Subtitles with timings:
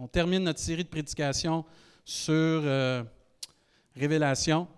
[0.00, 1.64] On termine notre série de prédications
[2.04, 3.02] sur euh,
[3.96, 4.68] Révélation.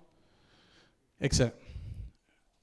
[1.20, 1.52] Excellent.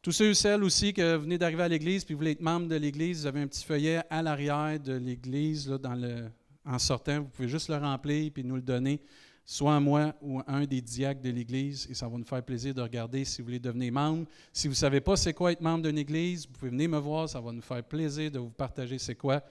[0.01, 2.41] Tous ceux et celles aussi que vous venez d'arriver à l'Église, puis vous voulez être
[2.41, 6.29] membre de l'Église, vous avez un petit feuillet à l'arrière de l'Église, le,
[6.65, 7.19] en sortant.
[7.19, 9.01] Vous pouvez juste le remplir puis nous le donner,
[9.45, 12.41] soit à moi ou à un des diacres de l'Église, et ça va nous faire
[12.41, 14.25] plaisir de regarder si vous voulez devenir membre.
[14.51, 16.97] Si vous ne savez pas c'est quoi être membre d'une Église, vous pouvez venir me
[16.97, 19.43] voir, ça va nous faire plaisir de vous partager c'est quoi,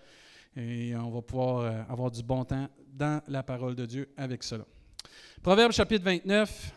[0.57, 4.43] et on va pouvoir euh, avoir du bon temps dans la parole de Dieu avec
[4.43, 4.65] cela.
[5.43, 6.73] Proverbe chapitre 29.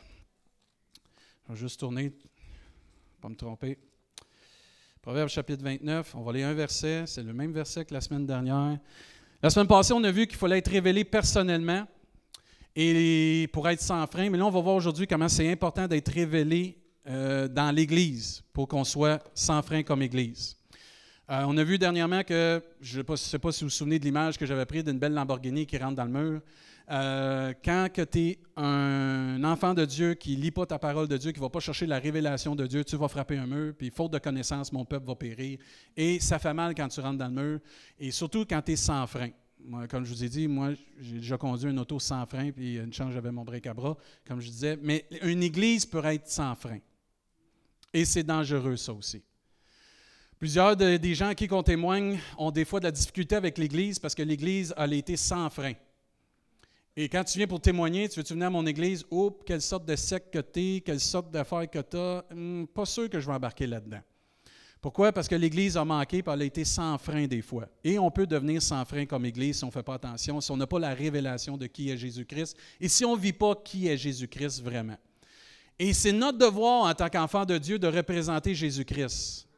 [1.48, 2.12] Je vais juste tourner,
[3.22, 3.80] pas me tromper.
[5.02, 8.26] Proverbe chapitre 29, on va lire un verset, c'est le même verset que la semaine
[8.26, 8.78] dernière.
[9.42, 11.88] La semaine passée, on a vu qu'il fallait être révélé personnellement
[12.76, 16.12] et pour être sans frein, mais là, on va voir aujourd'hui comment c'est important d'être
[16.12, 16.78] révélé
[17.08, 20.59] euh, dans l'Église pour qu'on soit sans frein comme Église.
[21.30, 24.06] Euh, on a vu dernièrement que, je ne sais pas si vous vous souvenez de
[24.06, 26.42] l'image que j'avais prise d'une belle Lamborghini qui rentre dans le mur.
[26.90, 31.18] Euh, quand tu es un enfant de Dieu qui ne lit pas ta parole de
[31.18, 33.76] Dieu, qui ne va pas chercher la révélation de Dieu, tu vas frapper un mur,
[33.78, 35.60] puis faute de connaissance, mon peuple va périr.
[35.96, 37.60] Et ça fait mal quand tu rentres dans le mur,
[38.00, 39.30] et surtout quand tu es sans frein.
[39.88, 42.92] comme je vous ai dit, moi, j'ai déjà conduit une auto sans frein, puis une
[42.92, 44.80] chance, j'avais mon break à bras, comme je disais.
[44.82, 46.80] Mais une église peut être sans frein.
[47.94, 49.22] Et c'est dangereux, ça aussi.
[50.40, 54.16] Plusieurs des gens qui on témoigne ont des fois de la difficulté avec l'Église parce
[54.16, 55.74] que l'Église a été sans frein.
[56.96, 59.06] Et quand tu viens pour témoigner, tu veux-tu venir à mon église?
[59.12, 62.24] Oups, quelle sorte de secte que tu es, quelle sorte d'affaires que tu as?
[62.34, 64.00] Hmm, pas sûr que je vais embarquer là-dedans.
[64.80, 65.12] Pourquoi?
[65.12, 67.68] Parce que l'Église a manqué et elle a été sans frein des fois.
[67.84, 70.52] Et on peut devenir sans frein comme Église si on ne fait pas attention, si
[70.52, 73.56] on n'a pas la révélation de qui est Jésus-Christ et si on ne vit pas
[73.56, 74.98] qui est Jésus-Christ vraiment.
[75.78, 79.49] Et c'est notre devoir en tant qu'enfant de Dieu de représenter Jésus-Christ.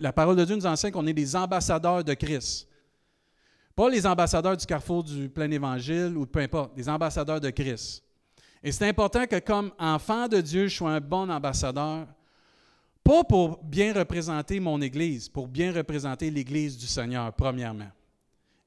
[0.00, 2.68] La parole de Dieu nous enseigne qu'on est des ambassadeurs de Christ.
[3.74, 8.02] Pas les ambassadeurs du carrefour du plein évangile ou peu importe, des ambassadeurs de Christ.
[8.62, 12.06] Et c'est important que comme enfant de Dieu, je sois un bon ambassadeur,
[13.04, 17.90] pas pour bien représenter mon Église, pour bien représenter l'Église du Seigneur, premièrement.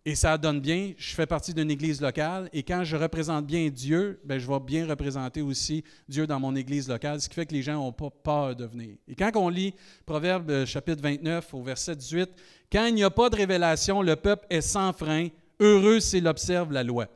[0.05, 3.67] Et ça donne bien, je fais partie d'une église locale et quand je représente bien
[3.67, 7.45] Dieu, ben, je vais bien représenter aussi Dieu dans mon église locale, ce qui fait
[7.45, 8.95] que les gens n'ont pas peur de venir.
[9.09, 9.73] Et quand on lit
[10.05, 12.29] Proverbe euh, chapitre 29 au verset 18,
[12.71, 15.27] quand il n'y a pas de révélation, le peuple est sans frein,
[15.59, 17.07] heureux s'il observe la loi.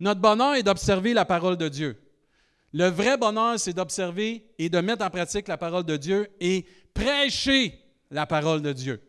[0.00, 1.96] Notre bonheur est d'observer la parole de Dieu.
[2.72, 6.66] Le vrai bonheur, c'est d'observer et de mettre en pratique la parole de Dieu et
[6.92, 7.78] prêcher
[8.10, 9.00] la parole de Dieu.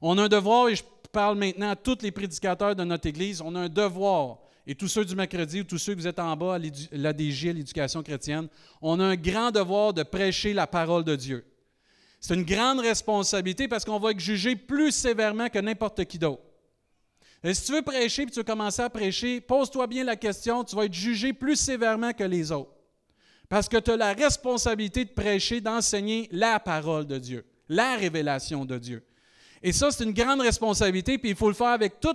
[0.00, 0.82] On a un devoir, et je
[1.14, 4.88] parle maintenant à tous les prédicateurs de notre Église, on a un devoir, et tous
[4.88, 6.58] ceux du mercredi ou tous ceux que vous êtes en bas à
[6.92, 8.48] l'ADJ, l'éducation chrétienne,
[8.82, 11.46] on a un grand devoir de prêcher la parole de Dieu.
[12.20, 16.42] C'est une grande responsabilité parce qu'on va être jugé plus sévèrement que n'importe qui d'autre.
[17.44, 20.64] Et si tu veux prêcher et tu veux commencer à prêcher, pose-toi bien la question,
[20.64, 22.72] tu vas être jugé plus sévèrement que les autres.
[23.48, 28.64] Parce que tu as la responsabilité de prêcher, d'enseigner la parole de Dieu, la révélation
[28.64, 29.04] de Dieu.
[29.66, 32.14] Et ça, c'est une grande responsabilité, puis il faut le faire avec tout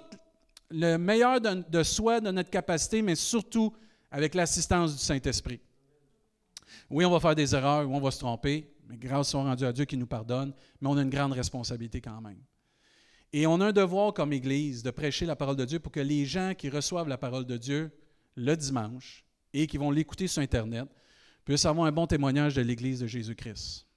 [0.70, 3.74] le meilleur de, soi, de notre capacité, mais surtout
[4.12, 5.60] avec l'assistance du Saint-Esprit.
[6.92, 9.66] Oui, on va faire des erreurs, oui, on va se tromper, mais grâce soit rendue
[9.66, 12.38] à Dieu qui nous pardonne, mais on a une grande responsabilité quand même.
[13.34, 16.00] Et on a un devoir comme Église de prêcher la parole de Dieu pour que
[16.00, 17.92] les gens qui reçoivent la parole de Dieu
[18.36, 20.88] le dimanche et qui vont l'écouter sur Internet
[21.46, 23.89] puissent avoir un bon témoignage de l'Église de Jésus-Christ.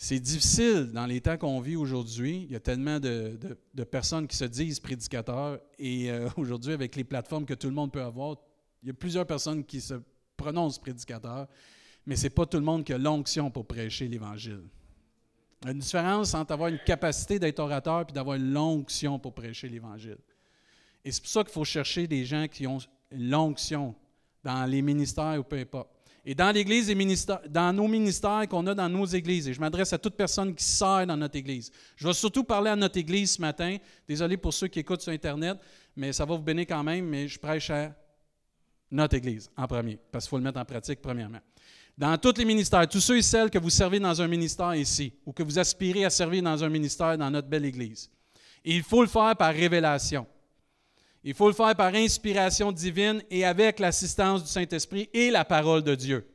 [0.00, 2.44] C'est difficile dans les temps qu'on vit aujourd'hui.
[2.44, 3.36] Il y a tellement de,
[3.90, 7.90] personnes qui se disent prédicateurs et euh, aujourd'hui, avec les plateformes que tout le monde
[7.90, 8.36] peut avoir,
[8.80, 9.94] il y a plusieurs personnes qui se
[10.36, 11.48] prononcent prédicateurs,
[12.06, 14.62] mais ce n'est pas tout le monde qui a l'onction pour prêcher l'Évangile.
[15.62, 19.34] Il y a une différence entre avoir une capacité d'être orateur et d'avoir l'onction pour
[19.34, 20.18] prêcher l'Évangile.
[21.04, 22.78] Et c'est pour ça qu'il faut chercher des gens qui ont
[23.10, 23.96] l'onction
[24.44, 25.90] dans les ministères ou peu importe.
[26.24, 26.94] Et dans l'Église,
[27.48, 30.64] dans nos ministères qu'on a dans nos églises, et je m'adresse à toute personne qui
[30.64, 31.70] sert dans notre Église.
[31.96, 33.76] Je vais surtout parler à notre Église ce matin.
[34.06, 35.58] Désolé pour ceux qui écoutent sur Internet,
[35.96, 37.94] mais ça va vous bénir quand même, mais je prêche à
[38.90, 41.40] notre Église en premier, parce qu'il faut le mettre en pratique premièrement.
[41.96, 45.12] Dans tous les ministères, tous ceux et celles que vous servez dans un ministère ici,
[45.26, 48.10] ou que vous aspirez à servir dans un ministère dans notre belle Église,
[48.64, 50.26] il faut le faire par révélation.
[51.24, 55.82] Il faut le faire par inspiration divine et avec l'assistance du Saint-Esprit et la parole
[55.82, 56.26] de Dieu.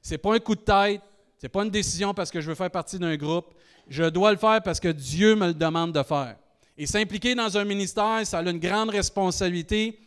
[0.00, 1.00] Ce n'est pas un coup de tête,
[1.38, 3.54] ce n'est pas une décision parce que je veux faire partie d'un groupe.
[3.88, 6.36] Je dois le faire parce que Dieu me le demande de faire.
[6.78, 9.98] Et s'impliquer dans un ministère, ça a une grande responsabilité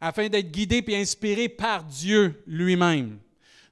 [0.00, 3.18] afin d'être guidé et inspiré par Dieu lui-même.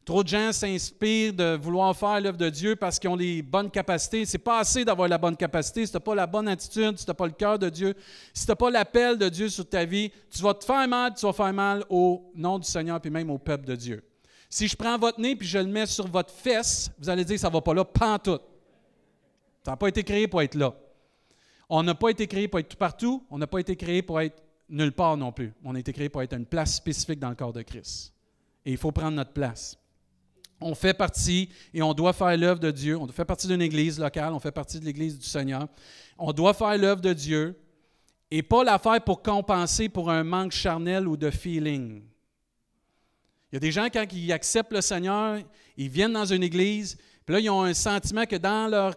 [0.04, 3.70] Trop de gens s'inspirent de vouloir faire l'œuvre de Dieu parce qu'ils ont les bonnes
[3.70, 4.24] capacités.
[4.24, 5.84] C'est pas assez d'avoir la bonne capacité.
[5.84, 7.94] Si tu n'as pas la bonne attitude, si tu n'as pas le cœur de Dieu,
[8.32, 11.14] si tu n'as pas l'appel de Dieu sur ta vie, tu vas te faire mal,
[11.14, 14.02] tu vas faire mal au nom du Seigneur puis même au peuple de Dieu.
[14.48, 17.38] Si je prends votre nez puis je le mets sur votre fesse, vous allez dire
[17.38, 18.42] ça ne va pas là, pantoute.
[19.64, 20.74] Ça n'a pas été créé pour être là.
[21.68, 23.24] On n'a pas été créé pour être tout partout.
[23.30, 25.52] On n'a pas été créé pour être nulle part non plus.
[25.62, 28.12] On a été créé pour être une place spécifique dans le corps de Christ.
[28.64, 29.79] Et il faut prendre notre place.
[30.60, 32.96] On fait partie et on doit faire l'œuvre de Dieu.
[32.96, 35.68] On fait partie d'une église locale, on fait partie de l'église du Seigneur.
[36.18, 37.58] On doit faire l'œuvre de Dieu
[38.30, 42.02] et pas la faire pour compenser pour un manque charnel ou de feeling.
[43.50, 45.38] Il y a des gens, quand ils acceptent le Seigneur,
[45.76, 46.96] ils viennent dans une église,
[47.26, 48.94] puis là, ils ont un sentiment que dans leur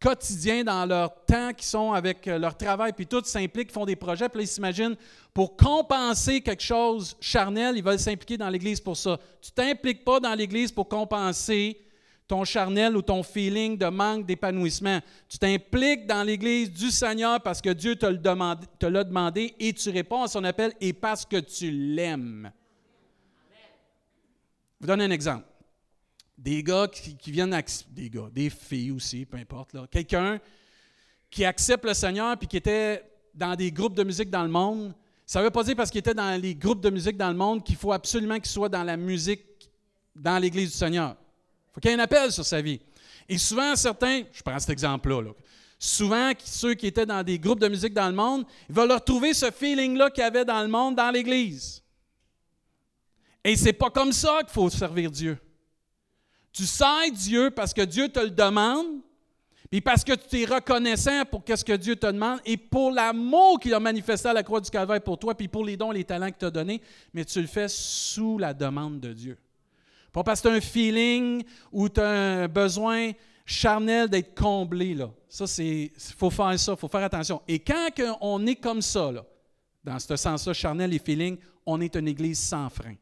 [0.00, 3.96] quotidien, dans leur temps qui sont avec euh, leur travail, puis tout s'impliquent, font des
[3.96, 4.96] projets, puis là, ils s'imaginent,
[5.34, 9.18] pour compenser quelque chose charnel, ils veulent s'impliquer dans l'Église pour ça.
[9.40, 11.80] Tu t'impliques pas dans l'Église pour compenser
[12.28, 15.00] ton charnel ou ton feeling de manque d'épanouissement.
[15.28, 18.06] Tu t'impliques dans l'Église du Seigneur parce que Dieu te
[18.86, 22.52] l'a demandé et tu réponds à son appel et parce que tu l'aimes.
[24.80, 25.47] Je vous donne un exemple
[26.38, 30.38] des gars qui, viennent, des gars, des filles aussi, peu importe, quelqu'un
[31.28, 33.02] qui accepte le Seigneur puis qui était
[33.34, 34.94] dans des groupes de musique dans le monde,
[35.26, 37.36] ça ne veut pas dire parce qu'il était dans les groupes de musique dans le
[37.36, 39.42] monde qu'il faut absolument qu'il soit dans la musique
[40.14, 41.16] dans l'Église du Seigneur.
[41.18, 42.80] Il faut qu'il y ait un appel sur sa vie.
[43.28, 45.32] Et souvent, certains, je prends cet exemple-là,
[45.78, 49.34] souvent, ceux qui étaient dans des groupes de musique dans le monde, ils veulent retrouver
[49.34, 51.82] ce feeling-là qu'il y avait dans le monde, dans l'Église.
[53.44, 55.38] Et c'est pas comme ça qu'il faut servir Dieu.
[56.58, 58.98] Tu sers Dieu parce que Dieu te le demande,
[59.70, 63.60] puis parce que tu es reconnaissant pour ce que Dieu te demande et pour l'amour
[63.60, 66.02] qu'il a manifesté à la croix du Calvaire pour toi, puis pour les dons, les
[66.02, 66.82] talents qu'il t'a donnés,
[67.14, 69.38] mais tu le fais sous la demande de Dieu.
[70.12, 73.12] Pas parce que tu as un feeling ou tu as un besoin
[73.46, 74.94] charnel d'être comblé.
[74.94, 75.12] Là.
[75.28, 75.92] Ça, c'est.
[75.94, 77.40] Il faut faire ça, il faut faire attention.
[77.46, 77.88] Et quand
[78.20, 79.24] on est comme ça, là,
[79.84, 82.96] dans ce sens-là, charnel et feeling, on est une église sans frein.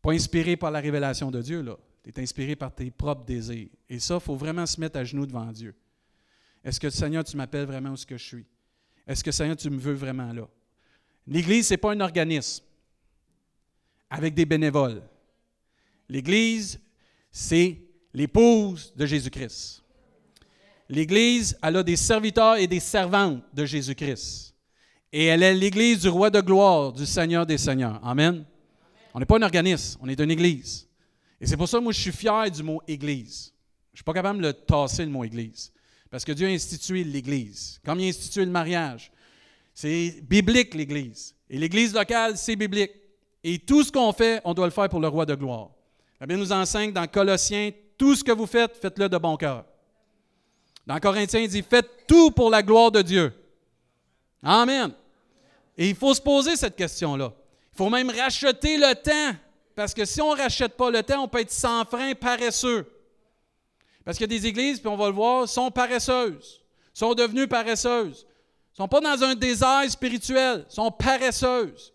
[0.00, 1.76] Pas inspiré par la révélation de Dieu, là.
[2.02, 3.68] Tu es inspiré par tes propres désirs.
[3.88, 5.74] Et ça, il faut vraiment se mettre à genoux devant Dieu.
[6.64, 8.46] Est-ce que, Seigneur, tu m'appelles vraiment où ce que je suis?
[9.06, 10.48] Est-ce que, Seigneur, tu me veux vraiment là?
[11.26, 12.64] L'Église, ce n'est pas un organisme
[14.10, 15.02] avec des bénévoles.
[16.08, 16.80] L'Église,
[17.30, 17.78] c'est
[18.12, 19.82] l'épouse de Jésus-Christ.
[20.88, 24.54] L'Église, elle a des serviteurs et des servantes de Jésus-Christ.
[25.12, 28.00] Et elle est l'Église du roi de gloire, du Seigneur des Seigneurs.
[28.04, 28.44] Amen.
[29.14, 30.88] On n'est pas un organisme, on est une Église.
[31.42, 33.52] Et c'est pour ça que moi, je suis fier du mot Église.
[33.92, 35.72] Je ne suis pas capable de le tasser, le mot Église.
[36.08, 37.80] Parce que Dieu a institué l'Église.
[37.84, 39.10] Comme il a institué le mariage.
[39.74, 41.34] C'est biblique, l'Église.
[41.50, 42.92] Et l'Église locale, c'est biblique.
[43.42, 45.70] Et tout ce qu'on fait, on doit le faire pour le roi de gloire.
[46.20, 49.64] La Bible nous enseigne dans Colossiens, tout ce que vous faites, faites-le de bon cœur.
[50.86, 53.32] Dans Corinthiens, il dit, faites tout pour la gloire de Dieu.
[54.44, 54.92] Amen.
[55.76, 57.32] Et il faut se poser cette question-là.
[57.72, 59.36] Il faut même racheter le temps
[59.74, 62.86] parce que si on ne rachète pas le temps, on peut être sans frein, paresseux.
[64.04, 68.26] Parce qu'il des églises, puis on va le voir, sont paresseuses, sont devenues paresseuses.
[68.72, 71.92] sont pas dans un désert spirituel, sont paresseuses.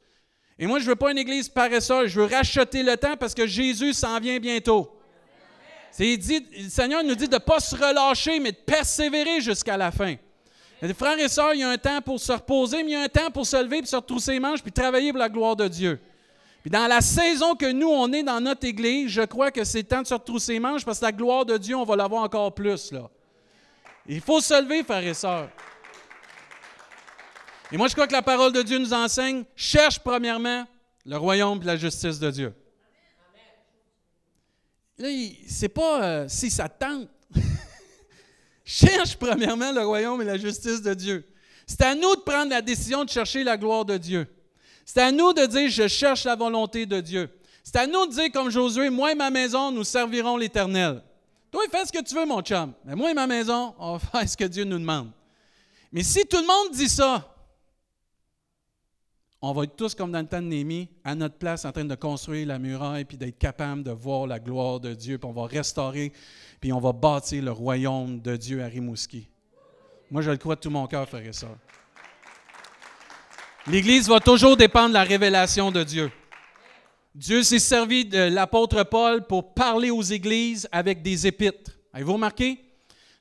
[0.58, 3.36] Et moi, je ne veux pas une église paresseuse, je veux racheter le temps parce
[3.36, 4.92] que Jésus s'en vient bientôt.
[5.92, 9.78] C'est dit, le Seigneur nous dit de ne pas se relâcher, mais de persévérer jusqu'à
[9.78, 10.16] la fin.
[10.96, 13.02] frères et sœurs, il y a un temps pour se reposer, mais il y a
[13.02, 15.56] un temps pour se lever, puis se retrousser les manches, puis travailler pour la gloire
[15.56, 16.00] de Dieu
[16.70, 20.02] dans la saison que nous, on est dans notre Église, je crois que c'est temps
[20.02, 22.54] de se retrousser les manches parce que la gloire de Dieu, on va l'avoir encore
[22.54, 22.92] plus.
[22.92, 23.10] Là.
[24.08, 25.50] Il faut se lever, frères et sœurs.
[27.72, 30.66] Et moi, je crois que la parole de Dieu nous enseigne, cherche premièrement
[31.06, 32.54] le royaume et la justice de Dieu.
[34.98, 35.10] Là,
[35.48, 37.08] c'est pas euh, si ça tente.
[38.66, 41.28] cherche premièrement le royaume et la justice de Dieu.
[41.68, 44.28] C'est à nous de prendre la décision de chercher la gloire de Dieu.
[44.88, 47.30] C'est à nous de dire, je cherche la volonté de Dieu.
[47.62, 51.04] C'est à nous de dire, comme Josué, moi et ma maison, nous servirons l'Éternel.
[51.52, 52.74] Toi, fais ce que tu veux, mon chum.
[52.86, 55.12] Mais moi et ma maison, on va faire ce que Dieu nous demande.
[55.92, 57.36] Mais si tout le monde dit ça,
[59.42, 61.84] on va être tous comme dans le temps de Némi, à notre place, en train
[61.84, 65.34] de construire la muraille, puis d'être capable de voir la gloire de Dieu, puis on
[65.34, 66.14] va restaurer,
[66.62, 69.28] puis on va bâtir le royaume de Dieu à Rimouski.
[70.10, 71.58] Moi, je le crois de tout mon cœur, frère et sœurs.
[73.70, 76.10] L'Église va toujours dépendre de la révélation de Dieu.
[77.14, 81.72] Dieu s'est servi de l'apôtre Paul pour parler aux églises avec des épîtres.
[81.92, 82.60] Avez-vous remarqué?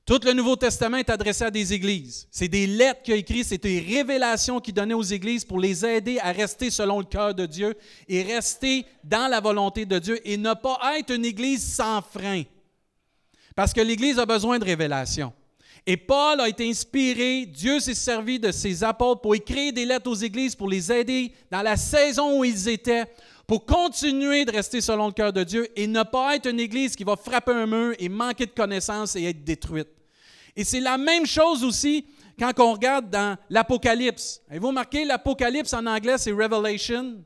[0.04, 2.28] Tout le Nouveau Testament est adressé à des églises.
[2.30, 5.84] C'est des lettres qu'il a écrites, c'est des révélations qu'il donnait aux églises pour les
[5.84, 7.76] aider à rester selon le cœur de Dieu
[8.06, 12.44] et rester dans la volonté de Dieu et ne pas être une église sans frein.
[13.56, 15.32] Parce que l'église a besoin de révélations.
[15.88, 20.10] Et Paul a été inspiré, Dieu s'est servi de ses apôtres pour écrire des lettres
[20.10, 23.04] aux églises, pour les aider dans la saison où ils étaient,
[23.46, 26.96] pour continuer de rester selon le cœur de Dieu et ne pas être une église
[26.96, 29.86] qui va frapper un mur et manquer de connaissances et être détruite.
[30.56, 32.04] Et c'est la même chose aussi
[32.36, 34.42] quand on regarde dans l'Apocalypse.
[34.50, 37.22] Avez-vous remarqué, l'Apocalypse en anglais, c'est Revelation?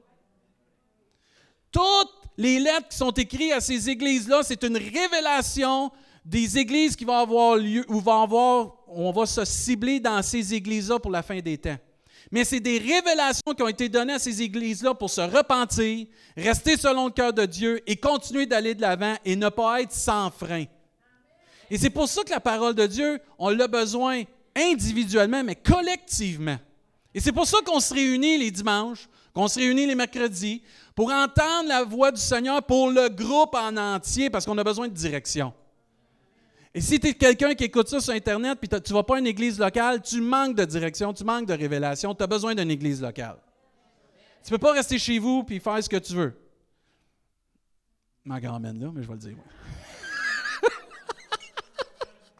[1.73, 5.91] Toutes les lettres qui sont écrites à ces églises-là, c'est une révélation
[6.31, 10.55] des églises qui vont avoir lieu, ou vont avoir, on va se cibler dans ces
[10.55, 11.77] églises-là pour la fin des temps.
[12.31, 16.07] Mais c'est des révélations qui ont été données à ces églises-là pour se repentir,
[16.37, 19.93] rester selon le cœur de Dieu et continuer d'aller de l'avant et ne pas être
[19.93, 20.67] sans frein.
[21.69, 24.23] Et c'est pour ça que la parole de Dieu, on l'a besoin
[24.55, 26.59] individuellement, mais collectivement.
[27.13, 30.63] Et c'est pour ça qu'on se réunit les dimanches, qu'on se réunit les mercredis,
[30.95, 34.87] pour entendre la voix du Seigneur pour le groupe en entier, parce qu'on a besoin
[34.87, 35.53] de direction.
[36.73, 39.17] Et si tu es quelqu'un qui écoute ça sur Internet, puis tu ne vas pas
[39.17, 42.55] à une église locale, tu manques de direction, tu manques de révélation, tu as besoin
[42.55, 43.39] d'une église locale.
[44.45, 46.33] Tu ne peux pas rester chez vous puis faire ce que tu veux.
[48.25, 49.37] Ma grand-mère là, mais je vais le dire.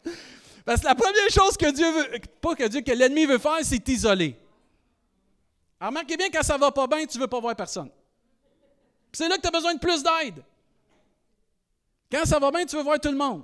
[0.65, 3.59] Parce que la première chose que Dieu veut, pas que Dieu, que l'ennemi veut faire,
[3.63, 4.37] c'est t'isoler.
[5.79, 7.89] Alors, remarquez bien, quand ça va pas bien, tu ne veux pas voir personne.
[9.11, 10.41] C'est là que tu as besoin de plus d'aide.
[12.09, 13.43] Quand ça va bien, tu veux voir tout le monde.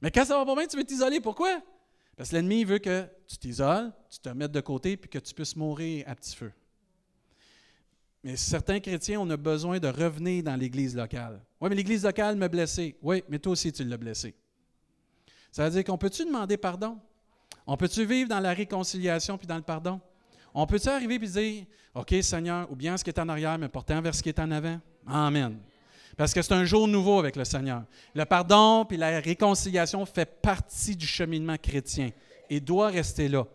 [0.00, 1.20] Mais quand ça va pas bien, tu veux t'isoler.
[1.20, 1.60] Pourquoi?
[2.16, 5.34] Parce que l'ennemi veut que tu t'isoles, tu te mettes de côté, puis que tu
[5.34, 6.52] puisses mourir à petit feu.
[8.22, 11.40] Mais certains chrétiens, on a besoin de revenir dans l'Église locale.
[11.60, 12.96] Oui, mais l'Église locale m'a blessé.
[13.02, 14.34] Oui, mais toi aussi, tu l'as blessé.
[15.50, 16.98] Ça veut dire qu'on peut-tu demander pardon?
[17.66, 20.00] On peut-tu vivre dans la réconciliation puis dans le pardon?
[20.52, 21.64] On peut-tu arriver et dire,
[21.94, 24.38] OK, Seigneur, ou bien ce qui est en arrière, mais portant vers ce qui est
[24.38, 24.80] en avant?
[25.06, 25.58] Amen.
[26.20, 27.82] Parce que c'est un jour nouveau avec le Seigneur.
[28.14, 32.10] Le pardon puis la réconciliation fait partie du cheminement chrétien
[32.50, 33.46] et doit rester là.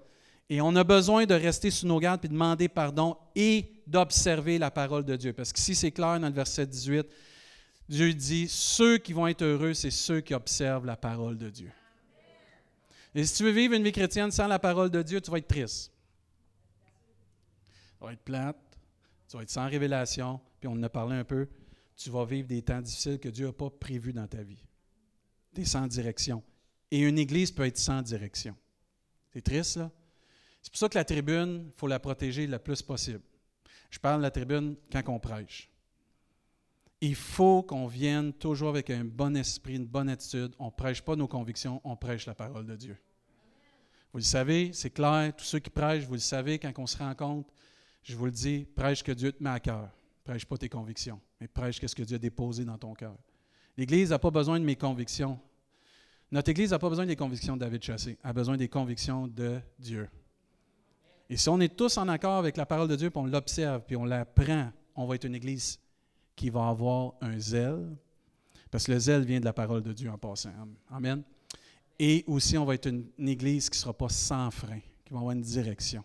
[0.49, 4.71] Et on a besoin de rester sous nos gardes puis demander pardon et d'observer la
[4.71, 5.31] parole de Dieu.
[5.31, 7.05] Parce qu'ici, c'est clair dans le verset 18,
[7.87, 11.71] Dieu dit, ceux qui vont être heureux, c'est ceux qui observent la parole de Dieu.
[13.13, 15.37] Et si tu veux vivre une vie chrétienne sans la parole de Dieu, tu vas
[15.37, 15.91] être triste.
[17.99, 18.57] Tu vas être plate,
[19.29, 21.47] tu vas être sans révélation, puis on en a parlé un peu,
[21.95, 24.63] tu vas vivre des temps difficiles que Dieu n'a pas prévus dans ta vie.
[25.53, 26.43] Des sans direction.
[26.91, 28.55] Et une église peut être sans direction.
[29.33, 29.91] C'est triste, là?
[30.61, 33.21] C'est pour ça que la tribune, il faut la protéger le plus possible.
[33.91, 35.69] Je parle de la tribune quand on prêche.
[37.01, 40.55] Il faut qu'on vienne toujours avec un bon esprit, une bonne attitude.
[40.57, 42.97] On ne prêche pas nos convictions, on prêche la parole de Dieu.
[44.11, 46.97] Vous le savez, c'est clair, tous ceux qui prêchent, vous le savez, quand on se
[46.97, 47.53] rencontre,
[48.01, 49.91] je vous le dis, prêche que Dieu te met à cœur.
[50.23, 53.15] Prêche pas tes convictions, mais prêche ce que Dieu a déposé dans ton cœur?
[53.77, 55.39] L'Église n'a pas besoin de mes convictions.
[56.31, 59.27] Notre Église n'a pas besoin des convictions de David Chassé, elle a besoin des convictions
[59.27, 60.09] de Dieu.
[61.29, 63.83] Et si on est tous en accord avec la parole de Dieu, puis on l'observe,
[63.85, 65.79] puis on l'apprend, on va être une Église
[66.35, 67.95] qui va avoir un zèle,
[68.69, 70.51] parce que le zèle vient de la parole de Dieu en passant.
[70.91, 71.23] Amen.
[71.97, 75.19] Et aussi, on va être une, église qui ne sera pas sans frein, qui va
[75.19, 76.03] avoir une direction.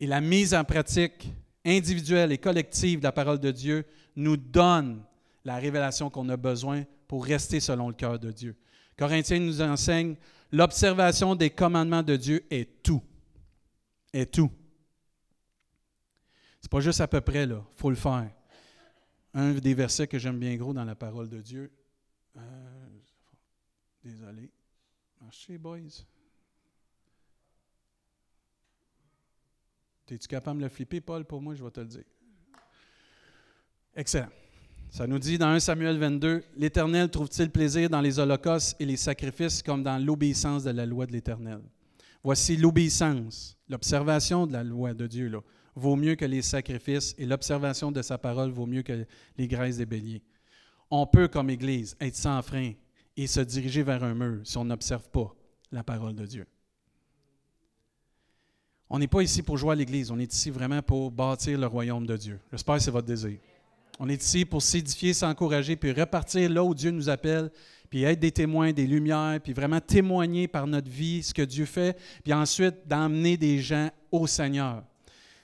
[0.00, 1.28] Et la mise en pratique
[1.64, 3.84] individuelle et collective de la parole de Dieu
[4.16, 5.02] nous donne
[5.44, 8.56] la révélation qu'on a besoin pour rester selon le cœur de Dieu.
[8.96, 10.16] Corinthiens nous enseigne
[10.52, 13.02] l'observation des commandements de Dieu est tout.
[14.12, 14.50] Est tout.
[16.60, 17.62] C'est pas juste à peu près, là.
[17.76, 18.30] Faut le faire.
[19.34, 21.72] Un des versets que j'aime bien gros dans la parole de Dieu.
[22.36, 22.40] Euh,
[24.02, 24.50] désolé.
[25.20, 26.04] Marchez, boys.
[30.10, 31.54] Es-tu capable de le flipper, Paul, pour moi?
[31.54, 32.04] Je vais te le dire.
[33.96, 34.28] Excellent.
[34.90, 38.96] Ça nous dit dans 1 Samuel 22, L'Éternel trouve-t-il plaisir dans les holocaustes et les
[38.96, 41.60] sacrifices comme dans l'obéissance de la loi de l'Éternel?
[42.22, 45.32] Voici l'obéissance, l'observation de la loi de Dieu,
[45.74, 49.06] vaut mieux que les sacrifices et l'observation de sa parole vaut mieux que
[49.36, 50.22] les graisses des béliers.
[50.90, 52.72] On peut, comme Église, être sans frein
[53.16, 55.34] et se diriger vers un mur si on n'observe pas
[55.72, 56.46] la parole de Dieu.
[58.90, 61.66] On n'est pas ici pour jouer à l'Église, on est ici vraiment pour bâtir le
[61.66, 62.38] royaume de Dieu.
[62.52, 63.38] J'espère que c'est votre désir.
[63.98, 67.50] On est ici pour s'édifier, s'encourager, puis repartir là où Dieu nous appelle,
[67.88, 71.64] puis être des témoins, des lumières, puis vraiment témoigner par notre vie ce que Dieu
[71.64, 74.82] fait, puis ensuite d'emmener des gens au Seigneur.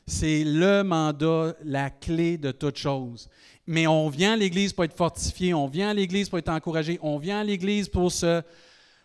[0.06, 3.28] C'est le mandat, la clé de toute chose.
[3.66, 6.98] Mais on vient à l'Église pour être fortifié, on vient à l'Église pour être encouragé,
[7.02, 8.42] on vient à l'Église pour se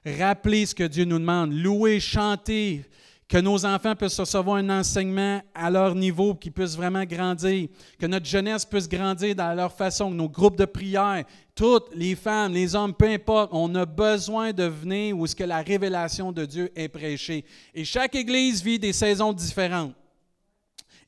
[0.05, 2.83] rappeler ce que Dieu nous demande, louer, chanter,
[3.27, 8.05] que nos enfants puissent recevoir un enseignement à leur niveau, qu'ils puissent vraiment grandir, que
[8.05, 11.23] notre jeunesse puisse grandir dans leur façon, que nos groupes de prière,
[11.55, 15.43] toutes les femmes, les hommes, peu importe, on a besoin de venir où ce que
[15.43, 17.45] la révélation de Dieu est prêchée.
[17.73, 19.93] Et chaque Église vit des saisons différentes.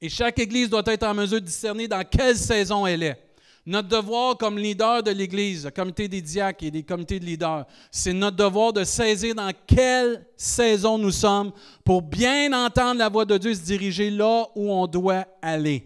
[0.01, 3.26] Et chaque Église doit être en mesure de discerner dans quelle saison elle est.
[3.67, 7.65] Notre devoir comme leader de l'Église, le comité des diacres et des comités de leaders,
[7.91, 11.51] c'est notre devoir de saisir dans quelle saison nous sommes
[11.83, 15.85] pour bien entendre la voix de Dieu se diriger là où on doit aller.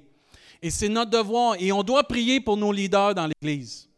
[0.61, 1.55] Et c'est notre devoir.
[1.57, 3.89] Et on doit prier pour nos leaders dans l'Église.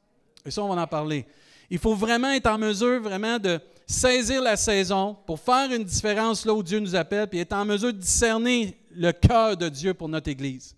[0.45, 1.25] Et ça, on va en parler.
[1.69, 6.45] Il faut vraiment être en mesure vraiment de saisir la saison pour faire une différence
[6.45, 9.93] là où Dieu nous appelle, puis être en mesure de discerner le cœur de Dieu
[9.93, 10.73] pour notre Église.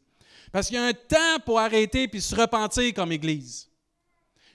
[0.56, 3.68] Parce qu'il y a un temps pour arrêter puis se repentir comme Église.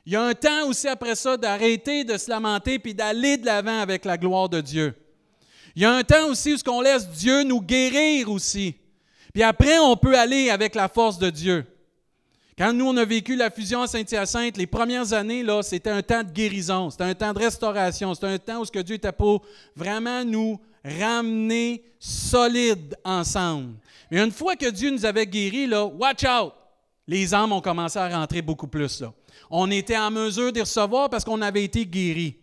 [0.07, 3.45] Il y a un temps aussi après ça d'arrêter de se lamenter puis d'aller de
[3.45, 4.95] l'avant avec la gloire de Dieu.
[5.77, 8.77] Il y a un temps aussi où on laisse Dieu nous guérir aussi.
[9.35, 11.67] Puis après, on peut aller avec la force de Dieu.
[12.57, 16.01] Quand nous, on a vécu la fusion à Saint-Hyacinthe, les premières années, là, c'était un
[16.01, 18.97] temps de guérison, c'était un temps de restauration, c'était un temps où ce que Dieu
[18.97, 19.45] était pour
[19.77, 23.75] vraiment nous ramener solides ensemble.
[24.11, 26.53] Mais une fois que Dieu nous avait guéris, là, watch out!
[27.07, 29.01] Les âmes ont commencé à rentrer beaucoup plus.
[29.01, 29.13] Là.
[29.51, 32.37] On était en mesure de recevoir parce qu'on avait été guéris.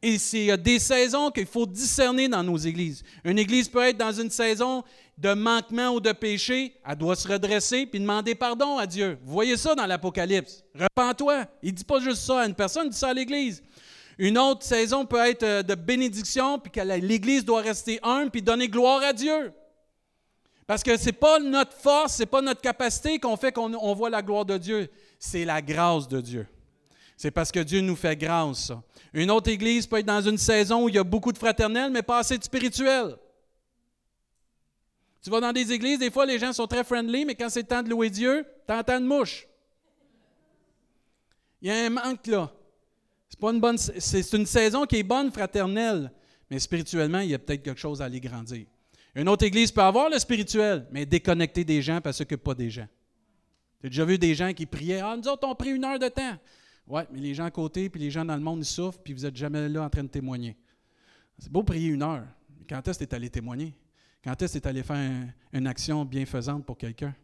[0.00, 3.04] Et c'est des saisons qu'il faut discerner dans nos églises.
[3.22, 4.82] Une église peut être dans une saison
[5.16, 6.74] de manquement ou de péché.
[6.84, 9.18] Elle doit se redresser puis demander pardon à Dieu.
[9.24, 10.64] Vous voyez ça dans l'Apocalypse.
[10.74, 11.44] Repends-toi.
[11.62, 13.62] Il ne dit pas juste ça à une personne, il dit ça à l'église.
[14.22, 18.40] Une autre saison peut être euh, de bénédiction, puis que l'Église doit rester humble, puis
[18.40, 19.52] donner gloire à Dieu.
[20.64, 23.94] Parce que ce n'est pas notre force, ce n'est pas notre capacité qu'on fait qu'on
[23.94, 24.88] voit la gloire de Dieu.
[25.18, 26.46] C'est la grâce de Dieu.
[27.16, 28.70] C'est parce que Dieu nous fait grâce.
[29.12, 31.90] Une autre église peut être dans une saison où il y a beaucoup de fraternel,
[31.90, 33.16] mais pas assez de spirituel.
[35.20, 37.62] Tu vas dans des églises, des fois les gens sont très friendly, mais quand c'est
[37.62, 39.48] le temps de louer Dieu, tu entends de mouche.
[41.60, 42.52] Il y a un manque là.
[43.32, 46.12] C'est pas une bonne, c'est une saison qui est bonne fraternelle,
[46.50, 48.66] mais spirituellement, il y a peut-être quelque chose à aller grandir.
[49.14, 52.68] Une autre église peut avoir le spirituel, mais déconnecter des gens parce que pas des
[52.68, 52.86] gens.
[53.82, 56.08] As déjà vu des gens qui priaient Ah, nous autres, on pris une heure de
[56.08, 56.36] temps.
[56.86, 59.14] Oui, mais les gens à côté, puis les gens dans le monde, ils souffrent, puis
[59.14, 60.54] vous n'êtes jamais là en train de témoigner.
[61.38, 62.26] C'est beau prier une heure,
[62.58, 63.72] mais quand est-ce que tu es allé témoigner?
[64.22, 67.14] Quand est-ce que tu es allé faire une action bienfaisante pour quelqu'un?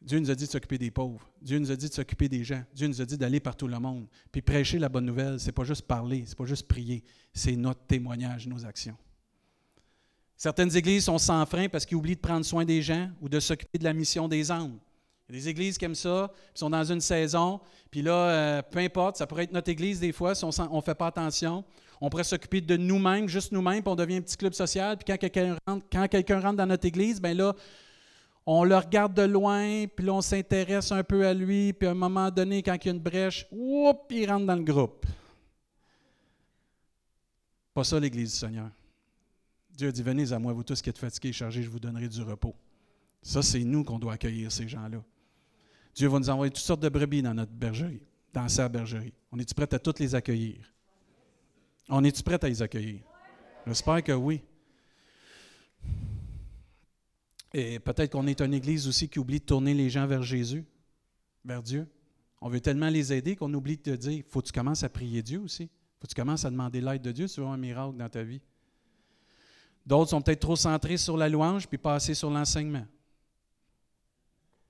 [0.00, 1.28] Dieu nous a dit de s'occuper des pauvres.
[1.42, 2.62] Dieu nous a dit de s'occuper des gens.
[2.72, 4.06] Dieu nous a dit d'aller par tout le monde.
[4.30, 7.84] Puis prêcher la bonne nouvelle, c'est pas juste parler, c'est pas juste prier, c'est notre
[7.86, 8.96] témoignage, nos actions.
[10.36, 13.40] Certaines églises sont sans frein parce qu'ils oublient de prendre soin des gens ou de
[13.40, 14.78] s'occuper de la mission des âmes.
[15.28, 18.62] Il y a des églises aiment ça, qui sont dans une saison, puis là, euh,
[18.62, 21.64] peu importe, ça pourrait être notre église des fois, si on ne fait pas attention.
[22.00, 24.96] On pourrait s'occuper de nous-mêmes, juste nous-mêmes, puis on devient un petit club social.
[24.96, 27.54] Puis quand quelqu'un rentre, quand quelqu'un rentre dans notre église, bien là,
[28.50, 31.90] on le regarde de loin, puis là, on s'intéresse un peu à lui, puis à
[31.90, 35.04] un moment donné, quand il y a une brèche, oups, il rentre dans le groupe.
[37.74, 38.70] Pas ça l'Église du Seigneur.
[39.70, 41.78] Dieu a dit, venez à moi, vous tous qui êtes fatigués et chargés, je vous
[41.78, 42.54] donnerai du repos.
[43.20, 45.04] Ça, c'est nous qu'on doit accueillir ces gens-là.
[45.94, 48.00] Dieu va nous envoyer toutes sortes de brebis dans notre bergerie,
[48.32, 49.12] dans sa bergerie.
[49.30, 50.72] On est-tu prêt à toutes les accueillir?
[51.90, 53.02] On est-tu prêt à les accueillir?
[53.66, 54.40] J'espère que oui.
[57.54, 60.64] Et peut-être qu'on est une église aussi qui oublie de tourner les gens vers Jésus,
[61.44, 61.88] vers Dieu.
[62.40, 65.22] On veut tellement les aider qu'on oublie de dire, faut que tu commences à prier
[65.22, 65.68] Dieu aussi.
[65.98, 68.08] faut que tu commences à demander l'aide de Dieu si tu veux un miracle dans
[68.08, 68.40] ta vie.
[69.86, 72.86] D'autres sont peut-être trop centrés sur la louange puis pas assez sur l'enseignement.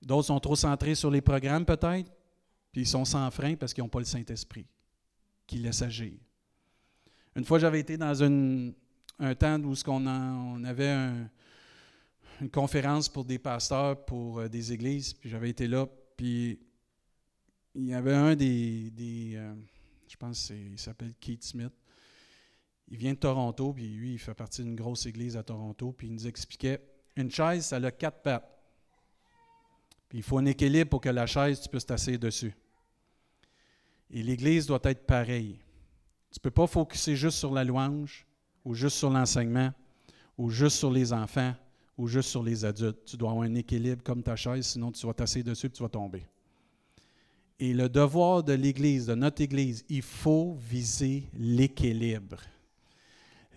[0.01, 2.09] D'autres sont trop centrés sur les programmes peut-être,
[2.71, 4.65] puis ils sont sans frein parce qu'ils n'ont pas le Saint-Esprit
[5.45, 6.13] qui laisse agir.
[7.35, 11.11] Une fois, j'avais été dans un temps où on, on avait
[12.39, 16.59] une conférence pour des pasteurs, pour euh, des églises, puis j'avais été là, puis
[17.75, 18.91] il y avait un des,
[19.35, 19.53] euh,
[20.07, 21.73] je pense qu'il s'appelle Keith Smith,
[22.87, 26.07] il vient de Toronto, puis lui, il fait partie d'une grosse église à Toronto, puis
[26.07, 26.81] il nous expliquait
[27.15, 28.49] une chaise, ça a quatre pattes.
[30.07, 32.55] Puis il faut un équilibre pour que la chaise, tu puisses t'asseoir dessus.
[34.09, 35.59] Et l'église doit être pareille.
[36.31, 38.25] Tu ne peux pas focuser juste sur la louange,
[38.65, 39.71] ou juste sur l'enseignement,
[40.35, 41.53] ou juste sur les enfants,
[41.99, 43.05] ou juste sur les adultes.
[43.05, 45.83] Tu dois avoir un équilibre comme ta chaise, sinon tu vas t'asseoir dessus et tu
[45.83, 46.25] vas tomber.
[47.59, 52.37] Et le devoir de l'Église, de notre Église, il faut viser l'équilibre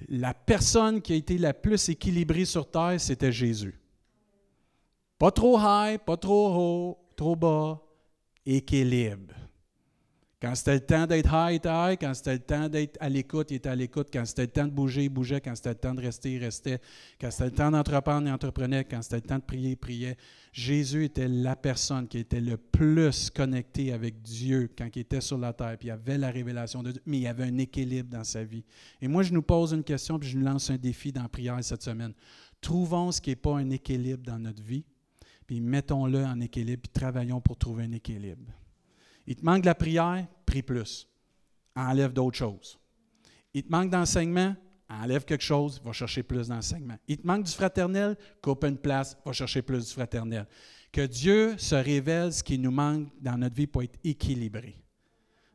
[0.09, 3.79] la personne qui a été la plus équilibrée sur terre, c'était Jésus.
[5.19, 7.81] Pas trop high, pas trop haut, trop bas,
[8.45, 9.35] équilibre.
[10.43, 11.97] Quand c'était le temps d'être high, high.
[12.01, 14.09] Quand c'était le temps d'être à l'écoute, il était à l'écoute.
[14.13, 15.41] Quand c'était le temps de bouger, il bougeait.
[15.41, 16.81] Quand c'était le temps de rester, il restait.
[17.21, 18.83] Quand c'était le temps d'entreprendre, il entreprenait.
[18.83, 20.17] Quand c'était le temps de prier, il priait.
[20.53, 25.39] Jésus était la personne qui était le plus connectée avec Dieu quand il était sur
[25.39, 25.79] la terre.
[25.79, 28.65] Puis il avait la révélation de Dieu, mais il avait un équilibre dans sa vie.
[29.01, 31.29] Et moi, je nous pose une question, puis je nous lance un défi dans la
[31.29, 32.15] prière cette semaine.
[32.61, 34.83] Trouvons ce qui n'est pas un équilibre dans notre vie,
[35.47, 38.43] puis mettons-le en équilibre, puis travaillons pour trouver un équilibre.
[39.27, 41.09] Il te manque de la prière, prie plus.
[41.75, 42.79] Enlève d'autres choses.
[43.55, 44.55] Il te manque d'enseignement,
[44.89, 46.97] enlève quelque chose, va chercher plus d'enseignement.
[47.09, 50.47] Il te manque du fraternel, coupe une place, va chercher plus du fraternel.
[50.91, 54.77] Que Dieu se révèle ce qui nous manque dans notre vie pour être équilibré.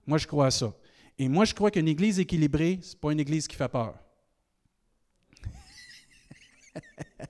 [0.06, 0.73] Moi, je crois à ça.
[1.17, 3.95] Et moi, je crois qu'une église équilibrée, ce n'est pas une église qui fait peur.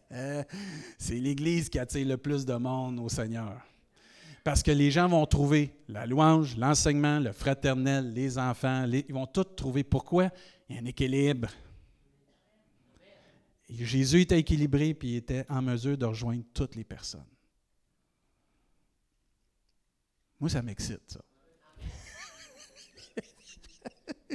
[0.97, 3.61] C'est l'église qui attire le plus de monde au Seigneur.
[4.47, 9.27] Parce que les gens vont trouver la louange, l'enseignement, le fraternel, les enfants, ils vont
[9.27, 10.29] tous trouver pourquoi
[10.69, 11.49] il y a un équilibre.
[13.69, 17.27] Jésus était équilibré puis il était en mesure de rejoindre toutes les personnes.
[20.39, 21.19] Moi, ça m'excite, ça.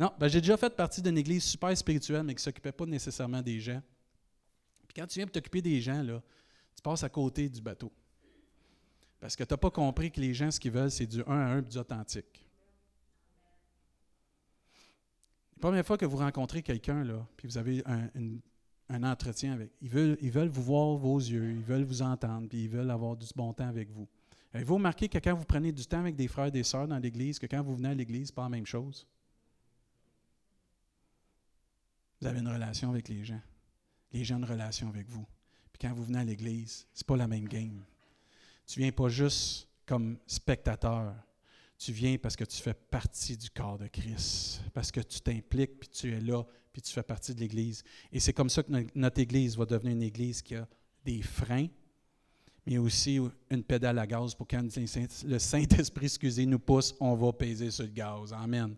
[0.00, 2.86] non, ben, j'ai déjà fait partie d'une église super spirituelle, mais qui ne s'occupait pas
[2.86, 3.82] nécessairement des gens.
[4.88, 6.22] Puis quand tu viens t'occuper des gens, là,
[6.74, 7.92] tu passes à côté du bateau.
[9.20, 11.38] Parce que tu n'as pas compris que les gens, ce qu'ils veulent, c'est du un
[11.38, 12.46] à un, du authentique.
[15.56, 17.04] La première fois que vous rencontrez quelqu'un,
[17.36, 21.62] puis vous avez un, entretien avec, ils veulent, ils veulent vous voir vos yeux, ils
[21.62, 24.06] veulent vous entendre, puis ils veulent avoir du bon temps avec vous.
[24.52, 26.98] Avez-vous remarqué que quand vous prenez du temps avec des frères et des sœurs dans
[26.98, 29.06] l'Église, que quand vous venez à l'Église, ce n'est pas la même chose?
[32.20, 33.40] Vous avez une relation avec les gens.
[34.12, 35.26] Les gens ont une relation avec vous.
[35.72, 37.82] Puis quand vous venez à l'Église, ce n'est pas la même game.
[38.66, 41.14] Tu viens pas juste comme spectateur.
[41.76, 45.80] Tu viens parce que tu fais partie du corps de Christ, parce que tu t'impliques,
[45.80, 47.82] puis tu es là, puis tu fais partie de l'Église.
[48.12, 50.66] Et c'est comme ça que notre Église va devenir une Église qui a
[51.04, 51.66] des freins,
[52.64, 57.32] mais aussi une pédale à gaz pour quand le Saint-Esprit, excusez, nous pousse, on va
[57.32, 58.32] peser sur le gaz.
[58.32, 58.76] Amen.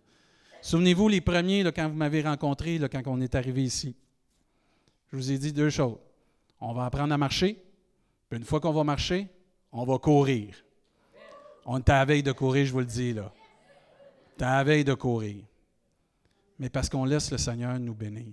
[0.62, 3.94] Souvenez-vous, les premiers, quand vous m'avez rencontré, quand on est arrivé ici,
[5.12, 5.98] je vous ai dit deux choses.
[6.60, 7.62] On va apprendre à marcher,
[8.28, 9.28] puis une fois qu'on va marcher,
[9.72, 10.56] on va courir.
[11.64, 13.32] On est à veille de courir, je vous le dis là.
[14.40, 15.42] On à veille de courir.
[16.58, 18.32] Mais parce qu'on laisse le Seigneur nous bénir.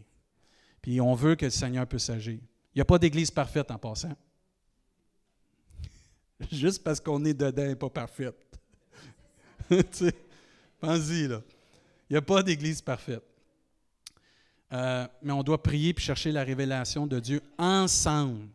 [0.81, 2.39] Puis on veut que le Seigneur puisse agir.
[2.73, 4.15] Il n'y a pas d'église parfaite en passant.
[6.51, 8.35] Juste parce qu'on est dedans et pas parfaite.
[10.79, 11.41] Pense-y, là.
[12.09, 13.23] Il n'y a pas d'église parfaite.
[14.73, 18.47] Euh, mais on doit prier et chercher la révélation de Dieu ensemble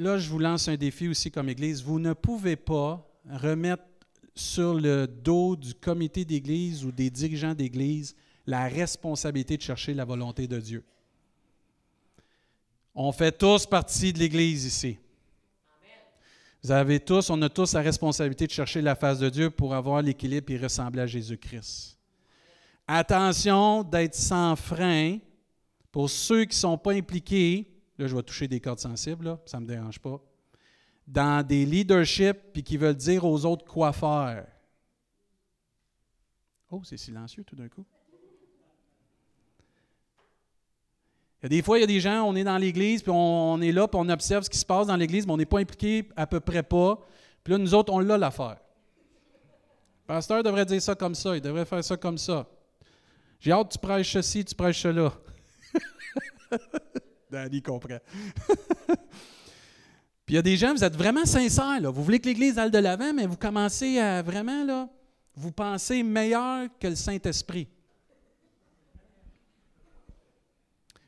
[0.00, 1.82] là, je vous lance un défi aussi comme Église.
[1.82, 3.84] Vous ne pouvez pas remettre
[4.34, 10.04] sur le dos du comité d'Église ou des dirigeants d'Église la responsabilité de chercher la
[10.04, 10.82] volonté de Dieu.
[12.94, 14.98] On fait tous partie de l'Église ici.
[16.62, 19.74] Vous avez tous, on a tous la responsabilité de chercher la face de Dieu pour
[19.74, 21.98] avoir l'équilibre et ressembler à Jésus-Christ.
[22.86, 25.18] Attention d'être sans frein
[25.92, 29.58] pour ceux qui ne sont pas impliqués là je vais toucher des cordes sensibles, ça
[29.58, 30.20] ne me dérange pas,
[31.06, 34.46] dans des leaderships puis qui veulent dire aux autres quoi faire.
[36.70, 37.84] Oh, c'est silencieux tout d'un coup.
[41.42, 43.10] Il y a des fois, il y a des gens, on est dans l'Église, puis
[43.14, 45.46] on, est là, puis on observe ce qui se passe dans l'Église, mais on n'est
[45.46, 47.00] pas impliqué à peu près pas.
[47.42, 48.58] Puis là, nous autres, on l'a l'affaire.
[50.02, 52.46] Le pasteur devrait dire ça comme ça, il devrait faire ça comme ça.
[53.40, 55.14] J'ai hâte, tu prêches ceci, tu prêches cela.
[57.30, 57.98] Danny comprend.
[60.26, 61.90] Puis il y a des gens, vous êtes vraiment sincères, là.
[61.90, 64.88] vous voulez que l'Église aille de l'avant, mais vous commencez à vraiment, là,
[65.34, 67.68] vous pensez meilleur que le Saint-Esprit.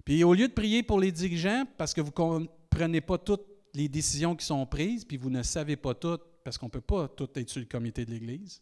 [0.05, 3.47] Puis au lieu de prier pour les dirigeants, parce que vous ne comprenez pas toutes
[3.75, 6.81] les décisions qui sont prises, puis vous ne savez pas toutes, parce qu'on ne peut
[6.81, 8.61] pas tout être sur le comité de l'Église,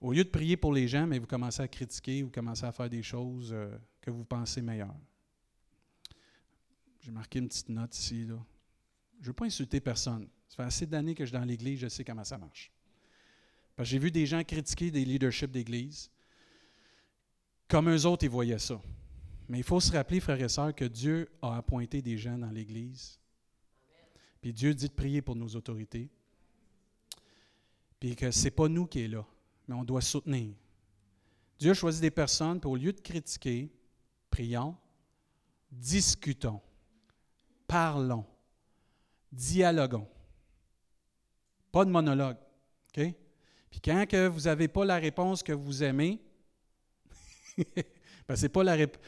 [0.00, 2.72] au lieu de prier pour les gens, mais vous commencez à critiquer, vous commencez à
[2.72, 4.96] faire des choses euh, que vous pensez meilleures.
[7.00, 8.26] J'ai marqué une petite note ici.
[8.26, 8.38] Je ne
[9.26, 10.28] veux pas insulter personne.
[10.48, 12.70] Ça fait assez d'années que je suis dans l'Église, je sais comment ça marche.
[13.74, 16.10] Parce que j'ai vu des gens critiquer des leaderships d'Église.
[17.68, 18.80] Comme eux autres, ils voyaient ça.
[19.48, 22.50] Mais il faut se rappeler, frères et sœurs, que Dieu a appointé des gens dans
[22.50, 23.18] l'Église.
[24.40, 26.10] Puis Dieu dit de prier pour nos autorités.
[27.98, 29.24] Puis que ce n'est pas nous qui est là,
[29.68, 30.54] mais on doit soutenir.
[31.58, 33.70] Dieu a choisi des personnes, puis au lieu de critiquer,
[34.30, 34.76] prions,
[35.70, 36.60] discutons
[37.70, 38.24] parlons,
[39.30, 40.08] dialoguons.
[41.70, 42.36] Pas de monologue.
[42.92, 46.20] Puis quand que vous n'avez pas la réponse que vous aimez,
[47.56, 49.00] ben c'est pas la réponse.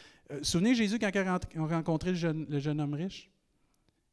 [0.43, 3.29] souvenez Jésus quand il a rencontré le jeune, le jeune homme riche?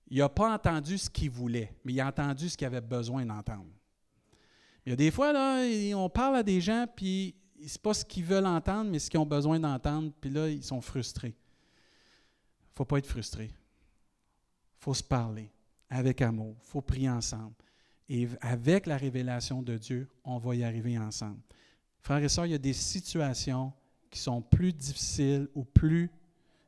[0.07, 3.23] Il n'a pas entendu ce qu'il voulait, mais il a entendu ce qu'il avait besoin
[3.27, 3.69] d'entendre.
[4.83, 5.63] Il y a des fois, là,
[5.95, 7.35] on parle à des gens, puis
[7.67, 10.63] c'est pas ce qu'ils veulent entendre, mais ce qu'ils ont besoin d'entendre, puis là, ils
[10.63, 11.35] sont frustrés.
[11.35, 13.51] Il ne faut pas être frustré.
[14.79, 15.51] Faut se parler
[15.89, 16.55] avec amour.
[16.61, 17.53] Faut prier ensemble.
[18.07, 21.39] Et avec la révélation de Dieu, on va y arriver ensemble.
[22.01, 23.71] Frères et sœurs, il y a des situations
[24.09, 26.09] qui sont plus difficiles ou plus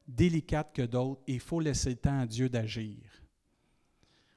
[0.08, 2.98] délicates que d'autres, et il faut laisser le temps à Dieu d'agir.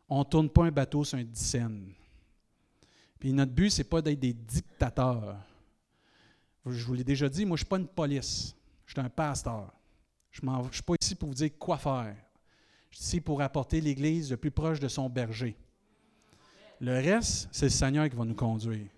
[0.08, 1.92] On ne tourne pas un bateau sur un dixaine.
[3.18, 5.36] Puis notre but, ce n'est pas d'être des dictateurs.
[6.66, 8.54] Je vous l'ai déjà dit, moi, je ne suis pas une police.
[8.86, 9.72] Je suis un pasteur.
[10.30, 12.16] Je ne suis pas ici pour vous dire quoi faire.
[12.98, 15.56] Ici pour apporter l'Église le plus proche de son berger.
[16.80, 18.88] Le reste, c'est le Seigneur qui va nous conduire.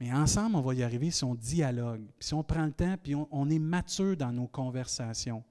[0.00, 3.14] Mais ensemble, on va y arriver si on dialogue, si on prend le temps, puis
[3.14, 5.44] on, est mature dans nos conversations.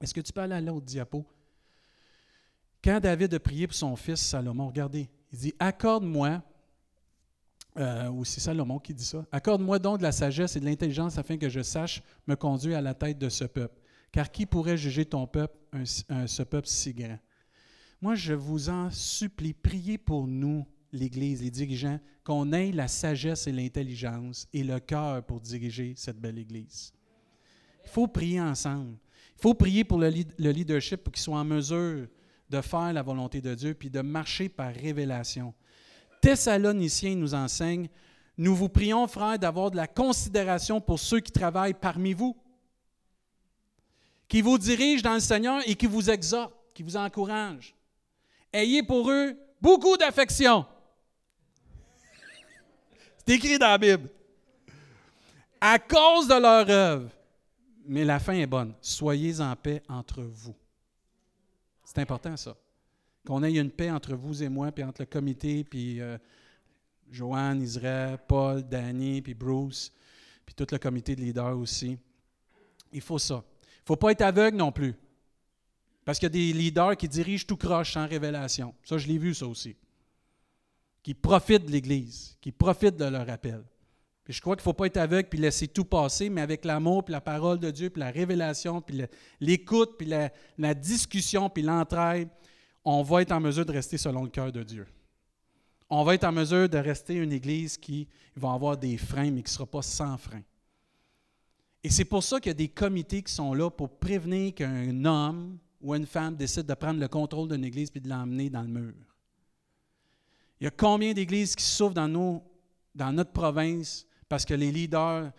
[0.00, 1.26] Est-ce que tu peux aller à l'autre diapo?
[2.82, 6.40] Quand David a prié pour son fils Salomon, regardez, il dit Accorde-moi,
[7.76, 11.18] euh, ou c'est Salomon qui dit ça, accorde-moi donc de la sagesse et de l'intelligence
[11.18, 13.78] afin que je sache me conduire à la tête de ce peuple.
[14.12, 17.18] Car qui pourrait juger ton peuple, ce peuple si grand?
[18.00, 23.46] Moi, je vous en supplie, priez pour nous, l'Église, les dirigeants, qu'on ait la sagesse
[23.46, 26.92] et l'intelligence et le cœur pour diriger cette belle Église.
[27.84, 28.96] Il faut prier ensemble.
[29.36, 32.06] Il faut prier pour le, le leadership pour qu'ils soient en mesure
[32.48, 35.52] de faire la volonté de Dieu, puis de marcher par révélation.
[36.22, 37.88] Thessaloniciens nous enseigne,
[38.36, 42.36] nous vous prions, frères, d'avoir de la considération pour ceux qui travaillent parmi vous,
[44.28, 47.74] qui vous dirigent dans le Seigneur et qui vous exhortent, qui vous encouragent.
[48.52, 50.66] Ayez pour eux beaucoup d'affection.
[53.26, 54.10] C'est écrit dans la Bible.
[55.60, 57.10] À cause de leur œuvre.
[57.86, 58.74] Mais la fin est bonne.
[58.82, 60.54] Soyez en paix entre vous.
[61.82, 62.54] C'est important, ça.
[63.26, 66.18] Qu'on ait une paix entre vous et moi, puis entre le comité, puis euh,
[67.10, 69.90] Joanne, Israël, Paul, Danny, puis Bruce,
[70.44, 71.98] puis tout le comité de leaders aussi.
[72.92, 73.42] Il faut ça.
[73.88, 74.94] Faut pas être aveugle non plus.
[76.04, 78.74] Parce qu'il y a des leaders qui dirigent tout croche sans révélation.
[78.84, 79.76] Ça, je l'ai vu, ça aussi.
[81.02, 83.64] Qui profitent de l'Église, qui profitent de leur appel
[84.28, 87.04] je crois qu'il ne faut pas être aveugle puis laisser tout passer, mais avec l'amour,
[87.04, 89.02] puis la parole de Dieu, puis la révélation, puis
[89.40, 92.28] l'écoute, puis la, discussion, puis l'entraide,
[92.84, 94.86] on va être en mesure de rester selon le cœur de Dieu.
[95.88, 99.42] On va être en mesure de rester une Église qui va avoir des freins, mais
[99.42, 100.42] qui ne sera pas sans freins.
[101.84, 105.04] Et c'est pour ça qu'il y a des comités qui sont là pour prévenir qu'un
[105.04, 108.62] homme ou une femme décide de prendre le contrôle d'une Église puis de l'emmener dans
[108.62, 108.94] le mur.
[110.60, 112.42] Il y a combien d'églises qui souffrent dans,
[112.94, 115.30] dans notre province parce que les leaders ne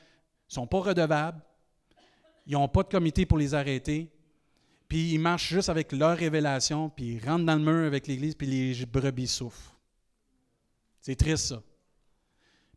[0.48, 1.42] sont pas redevables,
[2.48, 4.10] ils n'ont pas de comité pour les arrêter,
[4.88, 8.34] puis ils marchent juste avec leur révélation, puis ils rentrent dans le mur avec l'Église,
[8.34, 9.76] puis les brebis souffrent.
[11.02, 11.62] C'est triste, ça.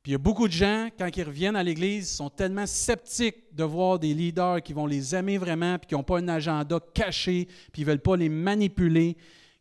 [0.03, 3.55] Puis il y a beaucoup de gens, quand ils reviennent à l'Église, sont tellement sceptiques
[3.55, 6.81] de voir des leaders qui vont les aimer vraiment, puis qui n'ont pas un agenda
[6.93, 9.17] caché, puis ils ne veulent pas les manipuler,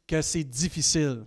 [0.08, 1.26] que c'est difficile.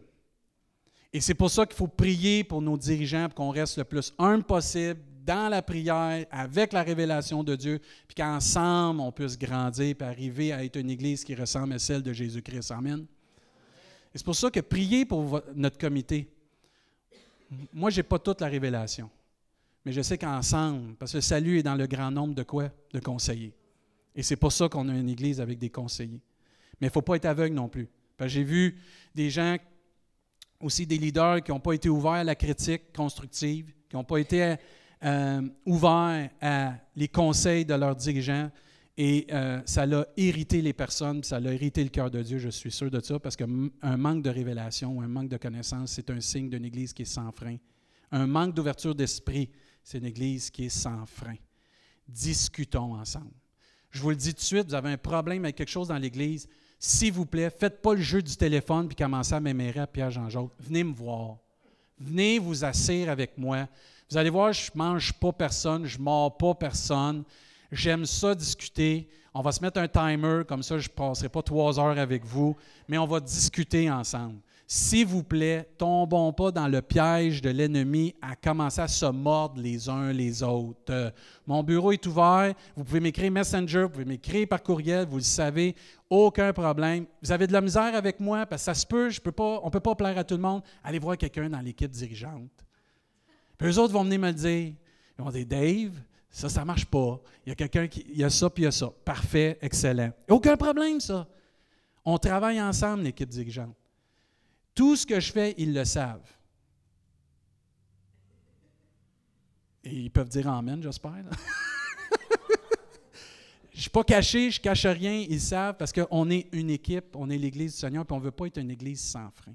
[1.12, 4.12] Et c'est pour ça qu'il faut prier pour nos dirigeants, pour qu'on reste le plus
[4.18, 9.94] humble possible, dans la prière, avec la révélation de Dieu, puis qu'ensemble, on puisse grandir
[9.98, 12.72] et arriver à être une Église qui ressemble à celle de Jésus-Christ.
[12.72, 13.06] Amen.
[14.12, 16.33] Et c'est pour ça que priez pour notre comité.
[17.72, 19.10] Moi, je n'ai pas toute la révélation,
[19.84, 22.70] mais je sais qu'ensemble, parce que le salut est dans le grand nombre de quoi?
[22.92, 23.54] De conseillers.
[24.14, 26.20] Et c'est pour ça qu'on a une Église avec des conseillers.
[26.80, 27.88] Mais il ne faut pas être aveugle non plus.
[28.20, 28.78] J'ai vu
[29.14, 29.56] des gens,
[30.60, 34.18] aussi des leaders qui n'ont pas été ouverts à la critique constructive, qui n'ont pas
[34.18, 34.56] été
[35.04, 38.50] euh, ouverts à les conseils de leurs dirigeants.
[38.96, 42.48] Et euh, ça l'a irrité les personnes, ça l'a irrité le cœur de Dieu, je
[42.48, 43.46] suis sûr de ça, parce qu'un
[43.96, 47.32] manque de révélation, un manque de connaissance, c'est un signe d'une Église qui est sans
[47.32, 47.56] frein.
[48.12, 49.50] Un manque d'ouverture d'esprit,
[49.82, 51.36] c'est une Église qui est sans frein.
[52.06, 53.32] Discutons ensemble.
[53.90, 55.98] Je vous le dis tout de suite, vous avez un problème avec quelque chose dans
[55.98, 59.86] l'Église, s'il vous plaît, faites pas le jeu du téléphone puis commencez à m'aimer à
[59.86, 60.50] Pierre-Jean-Jacques.
[60.58, 61.38] Venez me voir.
[61.98, 63.66] Venez vous asseoir avec moi.
[64.10, 67.24] Vous allez voir, je mange pas personne, je mords pas personne.
[67.74, 69.08] J'aime ça discuter.
[69.34, 72.24] On va se mettre un timer, comme ça je ne passerai pas trois heures avec
[72.24, 72.56] vous,
[72.86, 74.38] mais on va discuter ensemble.
[74.64, 79.60] S'il vous plaît, tombons pas dans le piège de l'ennemi à commencer à se mordre
[79.60, 80.90] les uns les autres.
[80.90, 81.10] Euh,
[81.48, 82.54] mon bureau est ouvert.
[82.76, 85.74] Vous pouvez m'écrire Messenger, vous pouvez m'écrire par courriel, vous le savez,
[86.08, 87.04] aucun problème.
[87.20, 89.60] Vous avez de la misère avec moi parce que ça se peut, je peux pas,
[89.62, 90.62] on ne peut pas plaire à tout le monde.
[90.84, 92.64] Allez voir quelqu'un dans l'équipe dirigeante.
[93.58, 94.74] Puis eux autres vont venir me le dire.
[95.18, 96.00] Ils vont dire Dave,
[96.34, 97.20] ça, ça ne marche pas.
[97.46, 98.04] Il y a quelqu'un qui.
[98.08, 98.92] Il y a ça, puis il y a ça.
[99.04, 100.12] Parfait, excellent.
[100.28, 101.28] Aucun problème, ça.
[102.04, 103.76] On travaille ensemble, l'équipe dirigeante.
[104.74, 106.28] Tout ce que je fais, ils le savent.
[109.84, 111.12] Et ils peuvent dire Amen, j'espère.
[113.70, 116.70] je ne suis pas caché, je ne cache rien, ils savent parce qu'on est une
[116.70, 119.30] équipe, on est l'Église du Seigneur, puis on ne veut pas être une Église sans
[119.30, 119.54] frein.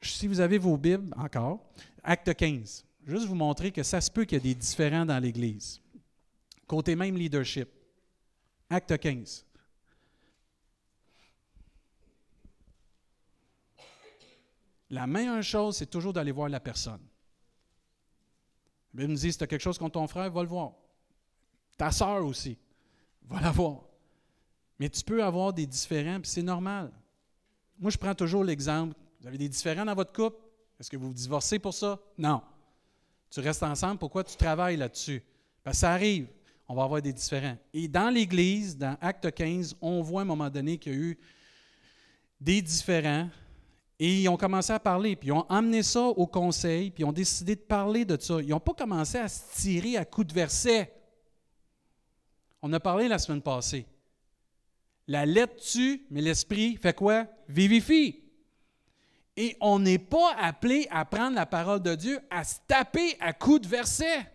[0.00, 1.58] Si vous avez vos Bibles encore,
[2.04, 2.84] acte 15.
[3.08, 5.80] Juste vous montrer que ça se peut qu'il y ait des différents dans l'Église.
[6.66, 7.66] Côté même leadership.
[8.68, 9.46] Acte 15.
[14.90, 17.00] La meilleure chose, c'est toujours d'aller voir la personne.
[18.92, 20.72] La Bible me dit, si tu as quelque chose contre ton frère, va le voir.
[21.78, 22.58] Ta soeur aussi,
[23.22, 23.84] va la voir.
[24.78, 26.92] Mais tu peux avoir des différends, puis c'est normal.
[27.78, 28.94] Moi, je prends toujours l'exemple.
[29.20, 30.36] Vous avez des différends dans votre couple?
[30.78, 31.98] Est-ce que vous vous divorcez pour ça?
[32.18, 32.42] Non.
[33.30, 35.22] Tu restes ensemble, pourquoi tu travailles là-dessus?
[35.64, 36.26] Que ça arrive,
[36.68, 37.56] on va avoir des différends.
[37.72, 40.98] Et dans l'Église, dans Acte 15, on voit à un moment donné qu'il y a
[40.98, 41.18] eu
[42.40, 43.28] des différends
[43.98, 47.06] et ils ont commencé à parler, puis ils ont amené ça au conseil, puis ils
[47.06, 48.40] ont décidé de parler de ça.
[48.40, 50.92] Ils n'ont pas commencé à se tirer à coups de versets.
[52.62, 53.86] On a parlé la semaine passée.
[55.08, 57.26] La lettre tue, mais l'esprit fait quoi?
[57.48, 58.22] Vivifie.
[59.40, 63.32] Et on n'est pas appelé à prendre la parole de Dieu, à se taper à
[63.32, 64.26] coups de versets.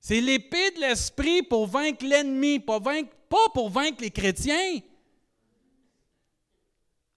[0.00, 2.78] C'est l'épée de l'esprit pour vaincre l'ennemi, pas,
[3.54, 4.80] pour vaincre les chrétiens.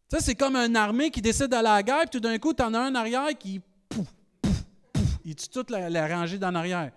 [0.07, 2.53] Ça, c'est comme une armée qui décide d'aller à la guerre, puis tout d'un coup,
[2.53, 3.59] tu en as un arrière qui.
[3.89, 4.07] Pouf,
[4.41, 4.63] pouf,
[4.93, 6.93] pouf, il tue toute la, rangée d'en arrière.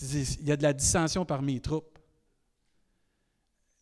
[0.00, 1.98] Il y a de la dissension parmi les troupes.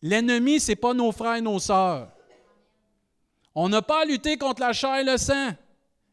[0.01, 2.11] L'ennemi, ce n'est pas nos frères et nos sœurs.
[3.55, 5.49] On n'a pas à lutter contre la chair et le sang,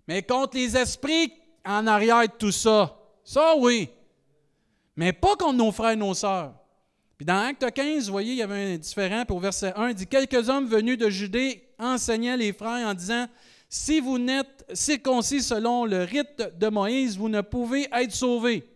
[0.06, 1.32] mais contre les esprits
[1.64, 2.96] en arrière de tout ça.
[3.24, 3.88] Ça, oui.
[4.96, 6.54] Mais pas contre nos frères et nos sœurs.
[7.16, 9.24] Puis dans Acte 15, vous voyez, il y avait un différent.
[9.24, 12.94] Puis au verset 1, il dit Quelques hommes venus de Judée enseignaient les frères en
[12.94, 13.26] disant
[13.68, 18.68] Si vous n'êtes circoncis selon le rite de Moïse, vous ne pouvez être sauvés.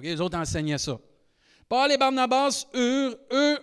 [0.00, 0.98] les autres enseignaient ça.
[1.68, 3.58] Paul et Barnabas eurent, eux,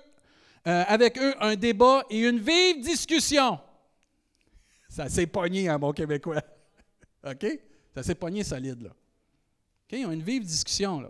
[0.68, 3.60] euh, avec eux, un débat et une vive discussion.
[4.92, 6.42] Ça s'est pogné, un bon québécois.
[7.26, 7.46] OK?
[7.96, 8.90] Ça s'est pogné solide, là.
[8.90, 9.98] OK?
[9.98, 11.10] Ils ont une vive discussion, là.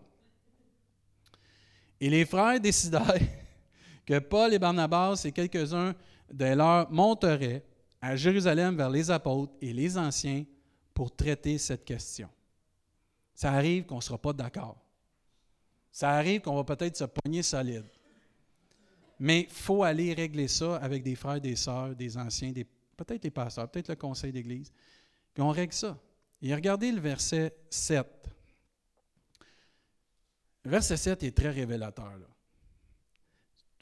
[2.00, 3.18] Et les frères décidèrent
[4.06, 5.96] que Paul et Barnabas et quelques-uns
[6.32, 7.66] de leurs monteraient
[8.00, 10.46] à Jérusalem vers les apôtres et les anciens
[10.94, 12.30] pour traiter cette question.
[13.34, 14.78] Ça arrive qu'on ne sera pas d'accord.
[15.92, 17.86] Ça arrive qu'on va peut-être se pogner solide.
[19.20, 22.52] Mais il faut aller régler ça avec des frères, des sœurs, des anciens,
[23.04, 24.72] peut-être les pasteurs, peut-être le conseil d'église.
[25.34, 25.98] Puis on règle ça.
[26.42, 28.08] Et regardez le verset 7.
[30.64, 32.20] Le verset 7 est très révélateur.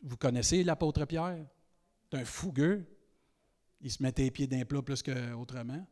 [0.04, 1.46] Vous connaissez l'apôtre Pierre?
[2.12, 2.86] C'est un fougueux.
[3.82, 5.86] Il se mettait les pieds d'un plat plus qu'autrement.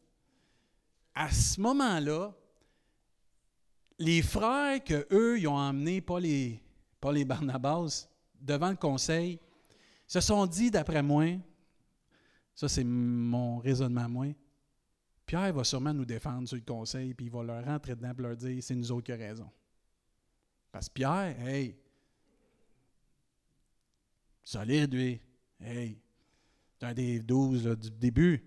[1.13, 2.33] À ce moment-là,
[3.99, 6.19] les frères que eux ils ont emmenés, pas
[6.99, 8.07] pas les Barnabas,
[8.39, 9.39] devant le conseil,
[10.07, 11.25] se sont dit, d'après moi,
[12.57, 14.33] ça c'est mon raisonnement moi,
[15.27, 18.21] Pierre va sûrement nous défendre sur le conseil, puis il va leur rentrer dedans et
[18.21, 19.51] leur dire, c'est nous autres qui avons raison.
[20.71, 21.77] Parce que Pierre, hey,
[24.43, 25.21] solide, lui.
[25.59, 25.99] Hey,
[26.79, 28.43] c'est un des douze du début.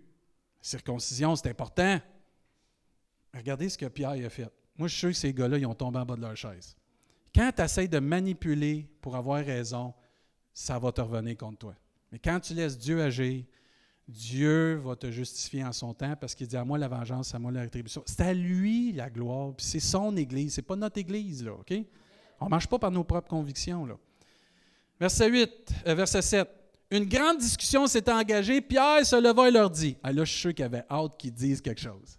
[0.60, 2.00] circoncision, c'est important.
[3.32, 4.50] Regardez ce que Pierre a fait.
[4.76, 6.76] Moi, je suis sûr que ces gars-là, ils ont tombé en bas de leur chaise.
[7.32, 9.94] Quand tu essaies de manipuler pour avoir raison,
[10.52, 11.74] ça va te revenir contre toi.
[12.10, 13.44] Mais quand tu laisses Dieu agir,
[14.10, 17.38] Dieu va te justifier en son temps parce qu'il dit à moi la vengeance, à
[17.38, 18.02] moi la rétribution.
[18.06, 21.72] C'est à lui la gloire, puis c'est son Église, c'est pas notre Église, là, OK?
[22.40, 23.86] On ne marche pas par nos propres convictions.
[23.86, 23.96] Là.
[24.98, 25.50] Verset 8,
[25.86, 26.48] euh, verset 7.
[26.90, 28.60] Une grande discussion s'est engagée.
[28.60, 31.32] Pierre se leva et leur dit Ah là, je suis sûr qu'il avait hâte qu'ils
[31.32, 32.18] disent quelque chose.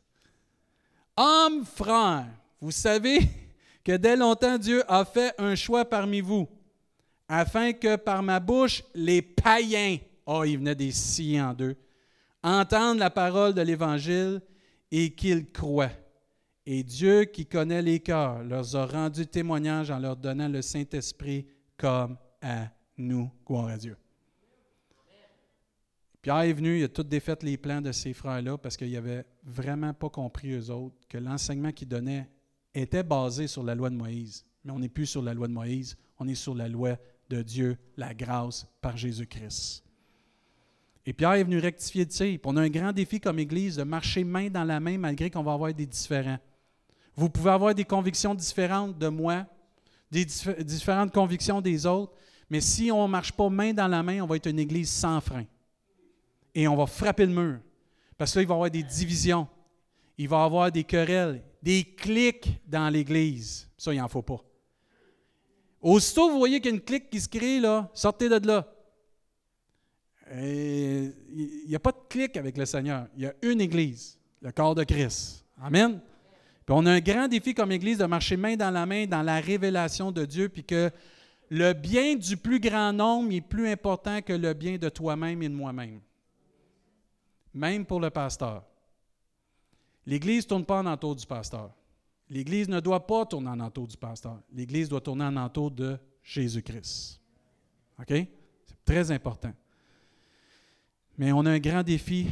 [1.17, 2.27] Hommes, frères,
[2.62, 3.19] vous savez
[3.84, 6.47] que dès longtemps Dieu a fait un choix parmi vous,
[7.27, 9.97] afin que par ma bouche, les païens,
[10.31, 11.75] oh, il venait des scies en deux,
[12.43, 14.41] entendent la parole de l'Évangile
[14.91, 15.91] et qu'ils croient.
[16.65, 21.47] Et Dieu qui connaît les cœurs leur a rendu témoignage en leur donnant le Saint-Esprit
[21.75, 22.67] comme à
[22.97, 23.29] nous.
[23.45, 23.97] Gloire à Dieu.
[26.21, 29.25] Pierre est venu, il a tout défait les plans de ces frères-là parce qu'il n'avait
[29.43, 32.29] vraiment pas compris, eux autres, que l'enseignement qu'il donnait
[32.75, 34.45] était basé sur la loi de Moïse.
[34.63, 36.95] Mais on n'est plus sur la loi de Moïse, on est sur la loi
[37.29, 39.84] de Dieu, la grâce par Jésus-Christ.
[41.06, 42.39] Et Pierre est venu rectifier de tir.
[42.45, 45.43] On a un grand défi comme Église de marcher main dans la main malgré qu'on
[45.43, 46.38] va avoir des différends.
[47.16, 49.45] Vous pouvez avoir des convictions différentes de moi,
[50.12, 52.14] des différentes convictions des autres,
[52.49, 54.89] mais si on ne marche pas main dans la main, on va être une église
[54.89, 55.45] sans frein.
[56.54, 57.60] Et on va frapper le mur.
[58.18, 59.47] Parce que là, il va y avoir des divisions.
[60.18, 63.70] Il va y avoir des querelles, des clics dans l'église.
[63.78, 64.43] Ça, il n'en faut pas.
[65.82, 68.70] Aussitôt, vous voyez qu'il y a une clique qui se crée, là, sortez de là.
[70.34, 73.07] Il n'y a pas de clic avec le Seigneur.
[73.15, 75.45] Il y a une Église, le corps de Christ.
[75.61, 75.99] Amen.
[76.65, 79.23] Puis on a un grand défi comme Église de marcher main dans la main dans
[79.23, 80.91] la révélation de Dieu, puis que
[81.49, 85.49] le bien du plus grand nombre est plus important que le bien de toi-même et
[85.49, 85.99] de moi-même.
[87.53, 88.63] Même pour le pasteur.
[90.05, 91.71] L'Église ne tourne pas en entour du pasteur.
[92.29, 94.39] L'Église ne doit pas tourner en entour du pasteur.
[94.53, 97.19] L'Église doit tourner en entour de Jésus-Christ.
[97.99, 98.07] OK?
[98.07, 99.51] C'est très important.
[101.18, 102.28] Mais on a un grand défi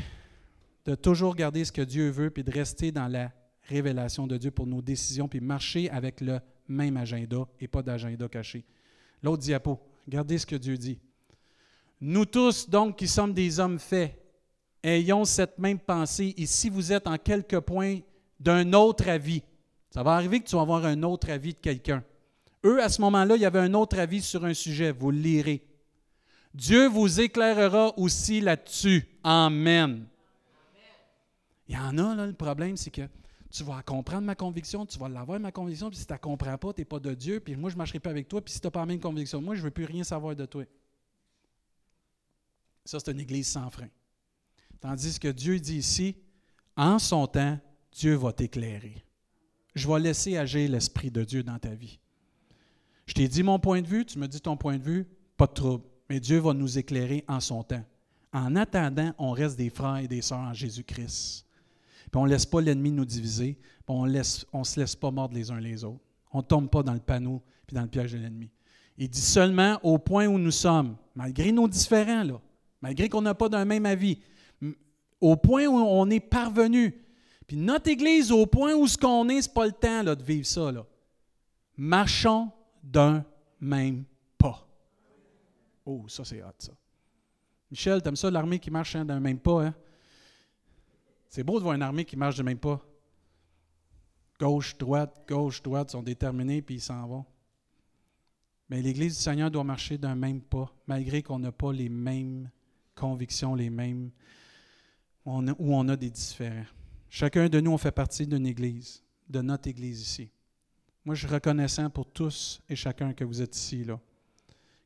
[0.86, 3.32] de toujours garder ce que Dieu veut, puis de rester dans la
[3.64, 8.28] révélation de Dieu pour nos décisions, puis marcher avec le même agenda et pas d'agenda
[8.28, 8.66] caché.
[9.22, 11.00] L'autre diapo, regardez ce que Dieu dit.
[12.02, 14.18] Nous tous, donc, qui sommes des hommes faits,
[14.84, 18.00] ayons cette même pensée, et si vous êtes en quelque point
[18.40, 19.44] d'un autre avis,
[19.92, 22.04] ça va arriver que tu vas avoir un autre avis de quelqu'un.
[22.64, 25.20] Eux, à ce moment-là, il y avait un autre avis sur un sujet, vous le
[25.20, 25.64] lirez.
[26.54, 29.08] Dieu vous éclairera aussi là-dessus.
[29.24, 30.08] Amen.
[31.68, 33.08] Il y en a, là, le problème, c'est que
[33.52, 36.58] tu vas comprendre ma conviction, tu vas l'avoir, ma conviction, puis si tu ne comprends
[36.58, 38.54] pas, tu n'es pas de Dieu, puis moi, je ne marcherai pas avec toi, puis
[38.54, 40.46] si tu n'as pas la même conviction, moi, je ne veux plus rien savoir de
[40.46, 40.64] toi.
[42.86, 43.90] Ça, c'est une église sans frein.
[44.80, 46.16] Tandis que Dieu dit ici,
[46.76, 47.60] en son temps,
[47.92, 49.04] Dieu va t'éclairer.
[49.76, 52.00] Je vais laisser agir l'Esprit de Dieu dans ta vie.
[53.06, 55.48] Je t'ai dit mon point de vue, tu me dis ton point de vue, pas
[55.48, 55.86] de trouble.
[56.10, 57.84] Mais Dieu va nous éclairer en son temps.
[58.34, 61.46] En attendant, on reste des frères et des sœurs en Jésus-Christ.
[62.12, 63.58] Puis on ne laisse pas l'ennemi nous diviser,
[63.88, 66.02] on ne se laisse pas mordre les uns les autres.
[66.32, 68.50] On ne tombe pas dans le panneau puis dans le piège de l'ennemi.
[68.98, 72.42] Il dit seulement au point où nous sommes, malgré nos différends, là,
[72.82, 74.20] malgré qu'on n'a pas d'un même avis,
[75.22, 76.96] au point où on est parvenu.
[77.48, 80.24] Puis notre Église, au point où ce qu'on est, ce n'est pas le temps de
[80.24, 80.72] vivre ça.
[81.78, 82.52] Marchons
[82.84, 83.24] d'un
[83.60, 84.04] même.
[85.92, 86.72] Oh, ça c'est hot, ça.
[87.72, 89.76] Michel, t'aimes ça l'armée qui marche d'un même pas, hein?
[91.30, 92.80] C'est beau de voir une armée qui marche de même pas.
[94.40, 97.26] Gauche, droite, gauche, droite, sont déterminés puis ils s'en vont.
[98.70, 102.52] Mais l'Église du Seigneur doit marcher d'un même pas, malgré qu'on n'a pas les mêmes
[102.94, 104.12] convictions, les mêmes,
[105.26, 106.66] où on a des différents.
[107.10, 110.30] Chacun de nous, on fait partie d'une Église, de notre Église ici.
[111.04, 114.00] Moi, je suis reconnaissant pour tous et chacun que vous êtes ici, là,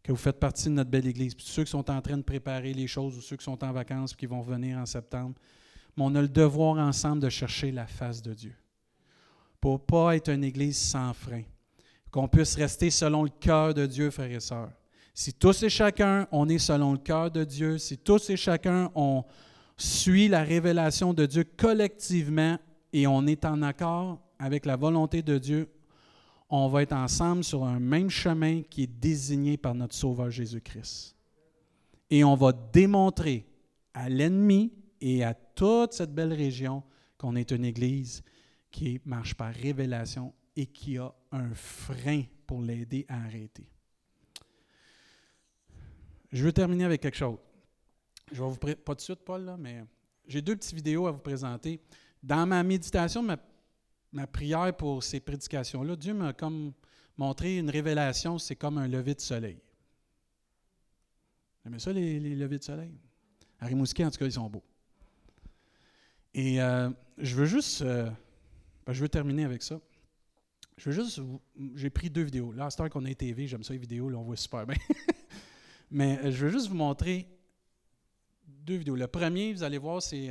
[0.03, 1.33] que vous faites partie de notre belle Église.
[1.33, 3.71] Puis ceux qui sont en train de préparer les choses ou ceux qui sont en
[3.71, 5.35] vacances et qui vont venir en septembre,
[5.95, 8.55] mais on a le devoir ensemble de chercher la face de Dieu.
[9.61, 11.43] Pour ne pas être une Église sans frein.
[12.11, 14.71] Qu'on puisse rester selon le cœur de Dieu, frères et sœurs.
[15.13, 18.91] Si tous et chacun, on est selon le cœur de Dieu, si tous et chacun,
[18.93, 19.23] on
[19.77, 22.59] suit la révélation de Dieu collectivement
[22.91, 25.69] et on est en accord avec la volonté de Dieu,
[26.55, 31.15] on va être ensemble sur un même chemin qui est désigné par notre Sauveur Jésus-Christ.
[32.11, 33.47] Et on va démontrer
[33.91, 36.83] à l'ennemi et à toute cette belle région
[37.17, 38.21] qu'on est une Église
[38.69, 43.67] qui marche par révélation et qui a un frein pour l'aider à arrêter.
[46.31, 47.39] Je veux terminer avec quelque chose.
[48.31, 49.83] Je vais vous pas de suite, Paul, là, mais
[50.27, 51.81] j'ai deux petites vidéos à vous présenter.
[52.21, 53.23] Dans ma méditation,
[54.13, 56.71] ma prière pour ces prédications-là, Dieu m'a comme
[57.17, 59.59] montré une révélation, c'est comme un lever de soleil.
[61.63, 62.93] Vous aimez ça, les, les levées de soleil?
[63.59, 64.63] À Rimouski, en tout cas, ils sont beaux.
[66.33, 68.09] Et euh, je veux juste, euh,
[68.85, 69.79] ben, je veux terminer avec ça.
[70.77, 71.21] Je veux juste,
[71.75, 72.51] j'ai pris deux vidéos.
[72.51, 74.77] Là, à qu'on a TV, j'aime ça les vidéos, là, on voit super bien.
[75.91, 77.27] Mais euh, je veux juste vous montrer
[78.47, 78.95] deux vidéos.
[78.95, 80.29] Le premier, vous allez voir, c'est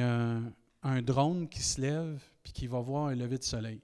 [0.00, 0.52] un,
[0.82, 3.80] un, drone qui se lève puis qui va voir un lever de soleil.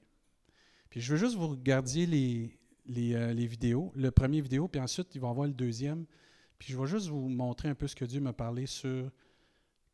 [0.91, 5.15] Puis je veux juste vous regarder les, les, les vidéos, le premier vidéo, puis ensuite,
[5.15, 6.07] il va voir le deuxième.
[6.59, 9.11] Puis je vais juste vous montrer un peu ce que Dieu m'a parlé sur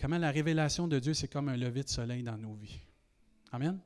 [0.02, 2.80] Comment la révélation de Dieu, c'est comme un lever de soleil dans nos vies.
[3.52, 3.78] Amen?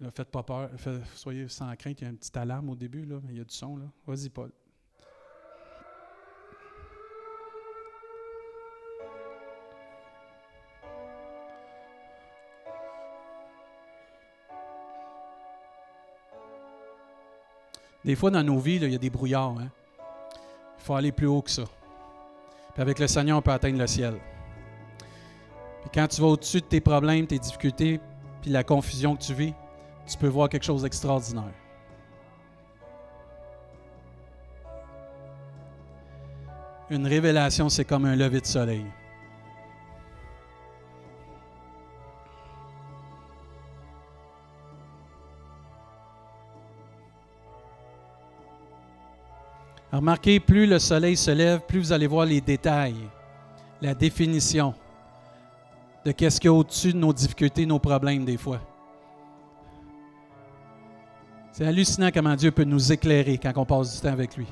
[0.00, 0.70] Ne faites pas peur,
[1.14, 3.40] soyez sans crainte, il y a une petite alarme au début, là, mais il y
[3.40, 3.76] a du son.
[3.76, 3.84] Là.
[4.06, 4.50] Vas-y, Paul.
[18.04, 19.56] Des fois, dans nos vies, il y a des brouillards.
[19.60, 19.68] Hein?
[20.78, 21.64] Il faut aller plus haut que ça.
[22.74, 24.14] Puis avec le Seigneur, on peut atteindre le ciel.
[25.82, 28.00] Puis quand tu vas au-dessus de tes problèmes, tes difficultés,
[28.40, 29.54] puis la confusion que tu vis,
[30.06, 31.52] tu peux voir quelque chose d'extraordinaire.
[36.90, 38.84] Une révélation, c'est comme un lever de soleil.
[50.02, 53.08] Remarquez, plus le soleil se lève, plus vous allez voir les détails,
[53.80, 54.74] la définition
[56.04, 58.60] de qu'est-ce qu'il y a au-dessus de nos difficultés, nos problèmes des fois.
[61.52, 64.48] C'est hallucinant comment Dieu peut nous éclairer quand on passe du temps avec lui.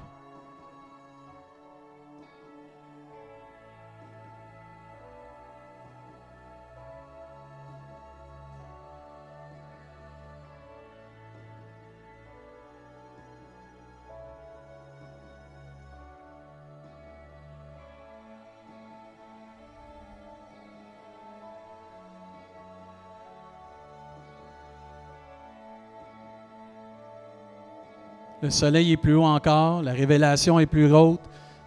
[28.51, 31.21] Le soleil est plus haut encore, la révélation est plus haute.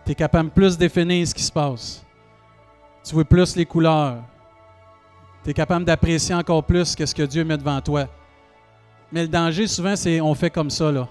[0.06, 2.06] Tu es capable de plus définir ce qui se passe.
[3.06, 4.22] Tu vois plus les couleurs.
[5.46, 8.10] Tu es capable d'apprécier encore plus ce que Dieu met devant toi.
[9.14, 10.92] Mais le danger, souvent, c'est on fait comme ça.
[10.92, 11.08] Là.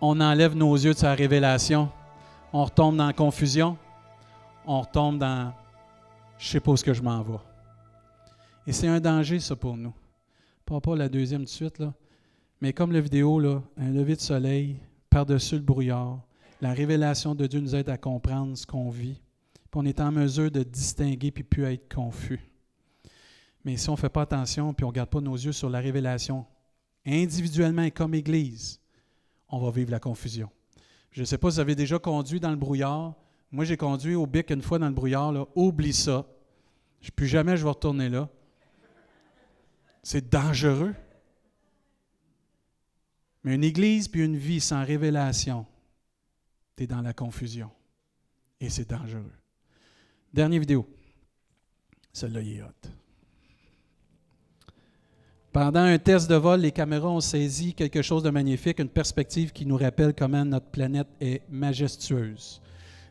[0.00, 1.88] On enlève nos yeux de sa révélation.
[2.52, 3.76] On retombe dans la confusion.
[4.66, 5.52] On retombe dans
[6.38, 7.38] je sais pas où ce que je m'en vais.
[8.66, 9.94] Et c'est un danger, ça, pour nous.
[10.66, 11.92] Pas pas la deuxième de suite, là.
[12.60, 14.76] Mais comme la vidéo, là, un lever de soleil
[15.08, 16.20] par-dessus le brouillard,
[16.60, 19.20] la révélation de Dieu nous aide à comprendre ce qu'on vit.
[19.54, 22.40] Puis on est en mesure de distinguer puis plus être confus.
[23.64, 25.70] Mais si on ne fait pas attention puis on ne garde pas nos yeux sur
[25.70, 26.44] la révélation,
[27.06, 28.80] individuellement et comme Église,
[29.48, 30.50] on va vivre la confusion.
[31.12, 33.14] Je ne sais pas si vous avez déjà conduit dans le brouillard.
[33.50, 35.48] Moi, j'ai conduit au bic une fois dans le brouillard.
[35.56, 36.26] Oublie ça.
[37.16, 38.28] Plus jamais je vais retourner là.
[40.02, 40.94] C'est dangereux.
[43.44, 45.66] Mais une église puis une vie sans révélation,
[46.76, 47.70] tu es dans la confusion.
[48.60, 49.32] Et c'est dangereux.
[50.32, 50.86] Dernière vidéo.
[52.12, 52.90] Celle-là, est hot.
[55.52, 59.52] Pendant un test de vol, les caméras ont saisi quelque chose de magnifique, une perspective
[59.52, 62.60] qui nous rappelle comment notre planète est majestueuse.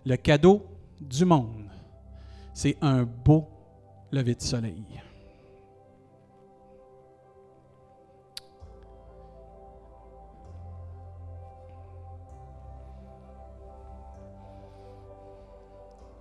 [0.06, 0.66] Le cadeau
[1.02, 1.70] du monde,
[2.54, 3.50] c'est un beau
[4.12, 4.84] lever de soleil.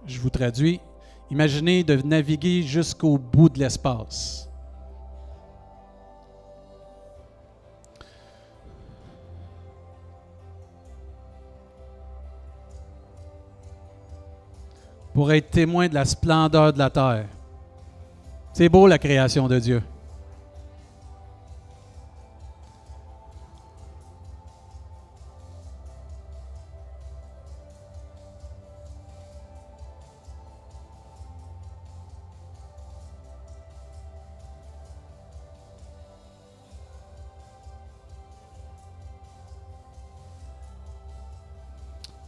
[0.09, 0.80] Je vous traduis.
[1.30, 4.48] Imaginez de naviguer jusqu'au bout de l'espace.
[15.12, 17.26] Pour être témoin de la splendeur de la terre.
[18.54, 19.82] C'est beau la création de Dieu.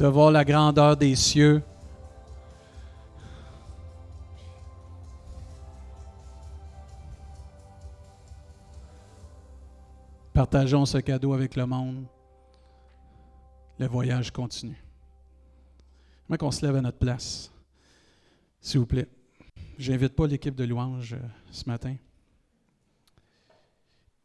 [0.01, 1.63] De voir la grandeur des cieux.
[10.33, 12.07] Partageons ce cadeau avec le monde.
[13.79, 14.83] Le voyage continue.
[16.23, 17.53] J'aimerais qu'on se lève à notre place,
[18.63, 19.09] s'il vous plaît.
[19.77, 21.19] J'invite pas l'équipe de louange euh,
[21.51, 21.97] ce matin.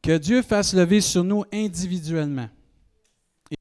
[0.02, 2.48] Que Dieu fasse lever sur nous individuellement
[3.52, 3.58] et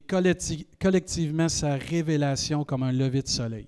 [0.79, 3.67] collectivement sa révélation comme un lever de soleil.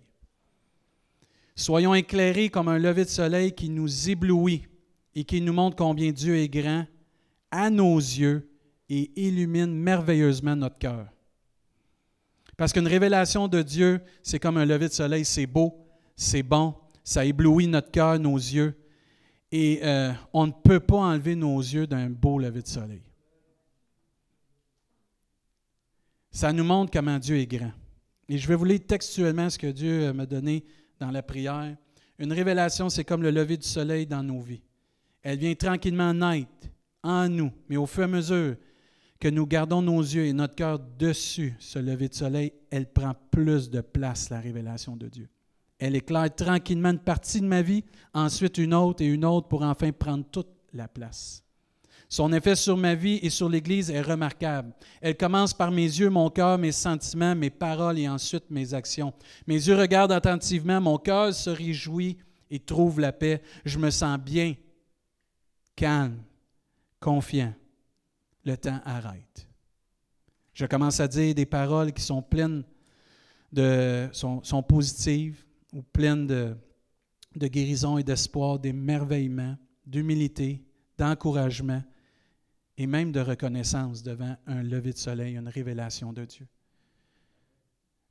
[1.56, 4.68] Soyons éclairés comme un lever de soleil qui nous éblouit
[5.16, 6.86] et qui nous montre combien Dieu est grand
[7.52, 8.50] à nos yeux
[8.90, 11.08] et illumine merveilleusement notre cœur.
[12.56, 16.74] Parce qu'une révélation de Dieu, c'est comme un lever de soleil, c'est beau, c'est bon,
[17.04, 18.76] ça éblouit notre cœur, nos yeux,
[19.52, 23.02] et euh, on ne peut pas enlever nos yeux d'un beau lever de soleil.
[26.38, 27.72] Ça nous montre comment Dieu est grand.
[28.30, 30.64] Et je vais vous lire textuellement ce que Dieu euh, m'a donné
[31.00, 31.76] dans la prière.
[32.20, 34.62] Une révélation, c'est comme le lever du soleil dans nos vies.
[35.24, 36.68] Elle vient tranquillement naître
[37.02, 38.56] en nous, mais au fur et à mesure
[39.20, 43.16] que nous gardons nos yeux et notre cœur dessus ce lever de soleil, elle prend
[43.32, 45.30] plus de place, la révélation de Dieu.
[45.80, 47.84] Elle éclaire tranquillement une partie de ma vie,
[48.14, 51.47] ensuite une autre et une autre pour enfin prendre toute la place.
[52.10, 54.72] Son effet sur ma vie et sur l'Église est remarquable.
[55.02, 59.14] Elle commence par mes yeux, mon cœur, mes sentiments, mes paroles et ensuite mes actions.
[59.46, 62.18] Mes yeux regardent attentivement, mon cœur se réjouit
[62.50, 63.42] et trouve la paix.
[63.66, 64.56] Je me sens bien,
[65.76, 66.24] calme,
[67.02, 67.54] confiant,
[68.46, 69.48] le temps arrête.
[70.54, 72.64] Je commence à dire des paroles qui sont pleines
[73.52, 75.44] de, sont, sont positives
[75.74, 76.56] ou pleines de,
[77.36, 80.64] de guérison et d'espoir, d'émerveillement, d'humilité,
[80.98, 81.84] d'encouragement
[82.78, 86.48] et même de reconnaissance devant un lever de soleil, une révélation de Dieu.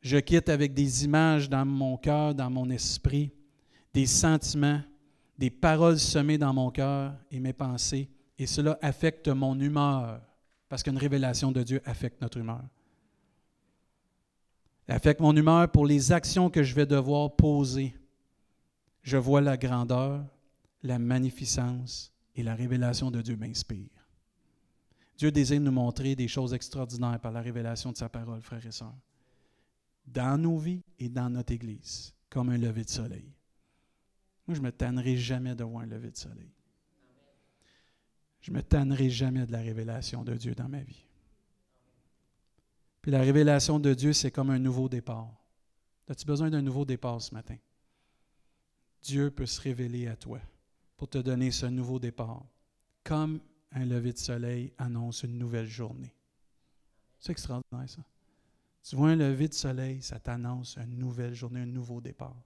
[0.00, 3.32] Je quitte avec des images dans mon cœur, dans mon esprit,
[3.94, 4.80] des sentiments,
[5.38, 8.08] des paroles semées dans mon cœur et mes pensées,
[8.38, 10.20] et cela affecte mon humeur,
[10.68, 12.62] parce qu'une révélation de Dieu affecte notre humeur.
[14.88, 17.94] Affecte mon humeur pour les actions que je vais devoir poser.
[19.02, 20.24] Je vois la grandeur,
[20.82, 23.95] la magnificence et la révélation de Dieu m'inspire.
[25.16, 28.72] Dieu désire nous montrer des choses extraordinaires par la révélation de sa parole, frères et
[28.72, 28.94] sœurs,
[30.06, 33.32] dans nos vies et dans notre Église, comme un lever de soleil.
[34.46, 36.52] Moi, je ne me tannerai jamais de voir un lever de soleil.
[38.40, 41.04] Je ne me tannerai jamais de la révélation de Dieu dans ma vie.
[43.02, 45.32] Puis la révélation de Dieu, c'est comme un nouveau départ.
[46.08, 47.56] As-tu besoin d'un nouveau départ ce matin?
[49.02, 50.40] Dieu peut se révéler à toi
[50.96, 52.44] pour te donner ce nouveau départ,
[53.02, 53.40] comme
[53.76, 56.14] un lever de soleil annonce une nouvelle journée.
[57.18, 58.02] C'est extraordinaire ça.
[58.82, 62.36] Tu vois un lever de soleil, ça t'annonce une nouvelle journée, un nouveau départ.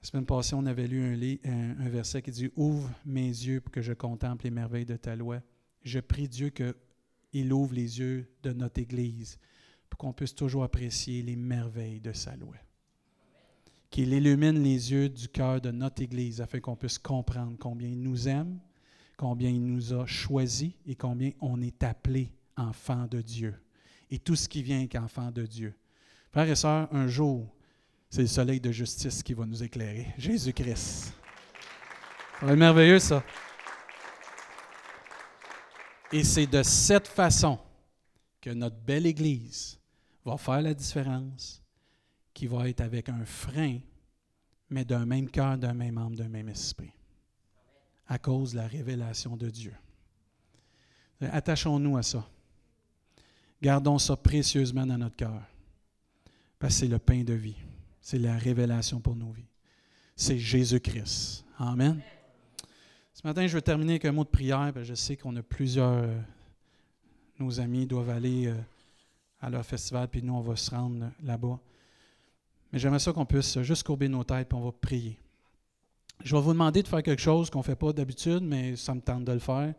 [0.00, 3.82] La semaine passée, on avait lu un, verset qui dit Ouvre mes yeux pour que
[3.82, 5.40] je contemple les merveilles de ta loi.
[5.82, 9.38] Je prie Dieu qu'il ouvre les yeux de notre Église
[9.90, 12.56] pour qu'on puisse toujours apprécier les merveilles de sa loi
[13.90, 18.02] qu'il illumine les yeux du cœur de notre Église afin qu'on puisse comprendre combien il
[18.02, 18.60] nous aime,
[19.18, 23.54] combien il nous a choisis et combien on est appelé enfant de Dieu.
[24.10, 25.74] Et tout ce qui vient qu'enfant de Dieu.
[26.30, 27.46] Frères et sœurs, un jour,
[28.08, 30.14] c'est le soleil de justice qui va nous éclairer.
[30.16, 31.12] Jésus-Christ.
[32.42, 33.22] Être merveilleux, ça.
[36.12, 37.58] Et c'est de cette façon
[38.40, 39.78] que notre belle Église
[40.24, 41.62] va faire la différence
[42.32, 43.80] qui va être avec un frein,
[44.70, 46.92] mais d'un même cœur, d'un même âme, d'un même esprit,
[48.08, 49.74] à cause de la révélation de Dieu.
[51.20, 52.26] Attachons-nous à ça.
[53.60, 55.42] Gardons ça précieusement dans notre cœur,
[56.58, 57.56] parce que c'est le pain de vie,
[58.00, 59.48] c'est la révélation pour nos vies.
[60.16, 61.44] C'est Jésus-Christ.
[61.58, 62.00] Amen.
[63.12, 66.08] Ce matin, je veux terminer avec un mot de prière, je sais qu'on a plusieurs,
[67.38, 68.54] nos amis doivent aller euh,
[69.40, 71.58] à leur festival, puis nous, on va se rendre là-bas.
[72.72, 75.18] Mais j'aimerais ça qu'on puisse juste courber nos têtes et on va prier.
[76.24, 78.94] Je vais vous demander de faire quelque chose qu'on ne fait pas d'habitude, mais ça
[78.94, 79.74] me tente de le faire.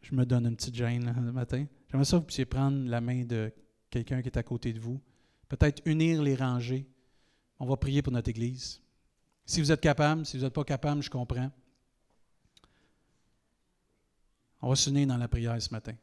[0.00, 1.66] Je me donne une petite gêne le matin.
[1.88, 3.52] J'aimerais ça que vous puissiez prendre la main de
[3.90, 5.00] quelqu'un qui est à côté de vous.
[5.48, 6.86] Peut-être unir les rangées.
[7.60, 8.80] On va prier pour notre Église.
[9.44, 11.50] Si vous êtes capable, si vous n'êtes pas capable, je comprends.
[14.60, 15.94] On va s'unir dans la prière ce matin.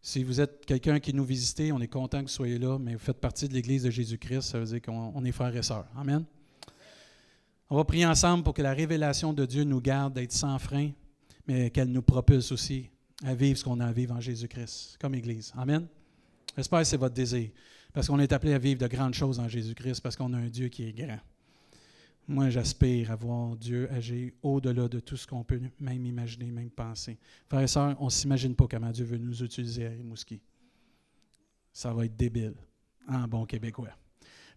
[0.00, 2.92] Si vous êtes quelqu'un qui nous visitez, on est content que vous soyez là, mais
[2.92, 5.88] vous faites partie de l'Église de Jésus-Christ, ça veut dire qu'on est frères et sœurs.
[5.96, 6.24] Amen.
[7.68, 10.92] On va prier ensemble pour que la révélation de Dieu nous garde d'être sans frein,
[11.48, 12.90] mais qu'elle nous propulse aussi
[13.24, 15.52] à vivre ce qu'on a à vivre en Jésus-Christ, comme Église.
[15.56, 15.86] Amen.
[16.56, 17.50] J'espère que c'est votre désir,
[17.92, 20.48] parce qu'on est appelé à vivre de grandes choses en Jésus-Christ, parce qu'on a un
[20.48, 21.18] Dieu qui est grand.
[22.28, 26.70] Moi, j'aspire à voir Dieu agir au-delà de tout ce qu'on peut même imaginer, même
[26.70, 27.18] penser.
[27.48, 30.40] Frères et sœurs, on ne s'imagine pas comment Dieu veut nous utiliser à Rimouski.
[31.72, 32.54] Ça va être débile,
[33.08, 33.96] en bon québécois.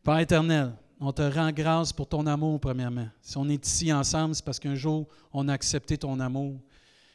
[0.04, 3.08] Père éternel, on te rend grâce pour ton amour, premièrement.
[3.22, 6.60] Si on est ici ensemble, c'est parce qu'un jour, on a accepté ton amour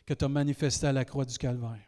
[0.05, 1.81] que tu as manifesté à la croix du Calvaire.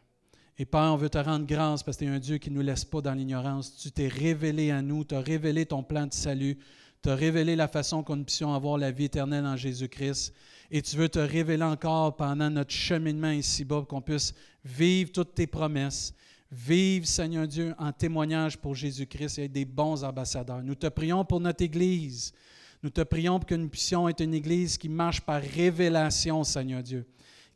[0.57, 2.55] Et Père, on veut te rendre grâce parce que tu es un Dieu qui ne
[2.55, 3.77] nous laisse pas dans l'ignorance.
[3.77, 6.57] Tu t'es révélé à nous, tu as révélé ton plan de salut,
[7.03, 10.33] tu as révélé la façon qu'on puissions avoir la vie éternelle en Jésus-Christ.
[10.71, 14.33] Et tu veux te révéler encore pendant notre cheminement ici-bas, qu'on puisse
[14.65, 16.15] vivre toutes tes promesses,
[16.51, 20.63] vivre, Seigneur Dieu, en témoignage pour Jésus-Christ et être des bons ambassadeurs.
[20.63, 22.33] Nous te prions pour notre Église.
[22.83, 26.83] Nous te prions pour que nous puissions être une Église qui marche par révélation, Seigneur
[26.83, 27.05] Dieu,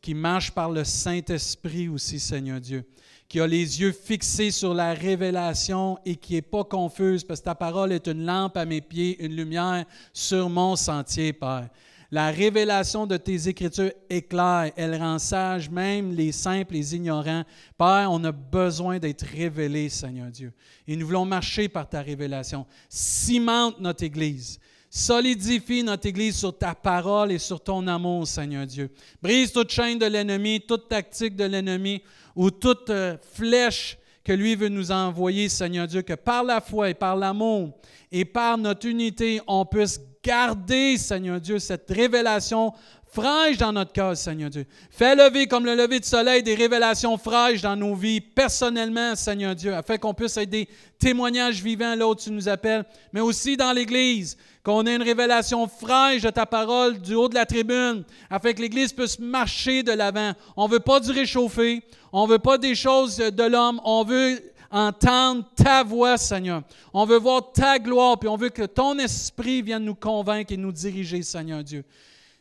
[0.01, 2.83] qui marche par le Saint-Esprit aussi, Seigneur Dieu,
[3.27, 7.45] qui a les yeux fixés sur la révélation et qui n'est pas confuse, parce que
[7.45, 11.69] ta parole est une lampe à mes pieds, une lumière sur mon sentier, Père.
[12.13, 14.73] La révélation de tes Écritures est claire.
[14.75, 17.45] Elle rend sage même les simples, les ignorants.
[17.77, 20.51] Père, on a besoin d'être révélés, Seigneur Dieu.
[20.85, 22.65] Et nous voulons marcher par ta révélation.
[22.89, 24.59] Cimente notre Église.
[24.89, 28.91] Solidifie notre Église sur ta parole et sur ton amour, Seigneur Dieu.
[29.21, 32.03] Brise toute chaîne de l'ennemi, toute tactique de l'ennemi
[32.35, 36.89] ou toute euh, flèche que lui veut nous envoyer, Seigneur Dieu, que par la foi
[36.89, 37.71] et par l'amour
[38.11, 42.73] et par notre unité, on puisse garder, Seigneur Dieu, cette révélation
[43.11, 44.65] fraîche dans notre cœur, Seigneur Dieu.
[44.89, 49.53] Fais lever comme le lever de soleil des révélations fraîches dans nos vies, personnellement, Seigneur
[49.53, 53.57] Dieu, afin qu'on puisse être des témoignages vivants là où tu nous appelles, mais aussi
[53.57, 58.03] dans l'Église, qu'on ait une révélation fraîche de ta parole du haut de la tribune,
[58.29, 60.31] afin que l'Église puisse marcher de l'avant.
[60.55, 64.03] On ne veut pas du réchauffé, on ne veut pas des choses de l'homme, on
[64.05, 64.39] veut
[64.71, 66.63] entendre ta voix, Seigneur.
[66.93, 70.57] On veut voir ta gloire, puis on veut que ton esprit vienne nous convaincre et
[70.57, 71.83] nous diriger, Seigneur Dieu.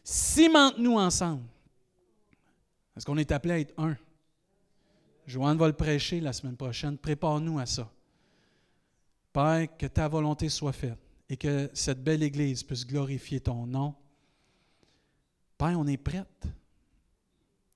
[0.04, 1.42] Cimente-nous ensemble.
[2.94, 3.96] Parce qu'on est appelé à être un.
[5.26, 6.98] Joanne va le prêcher la semaine prochaine.
[6.98, 7.88] Prépare-nous à ça.
[9.32, 13.94] Père, que ta volonté soit faite et que cette belle Église puisse glorifier ton nom.
[15.56, 16.46] Père, on est prête.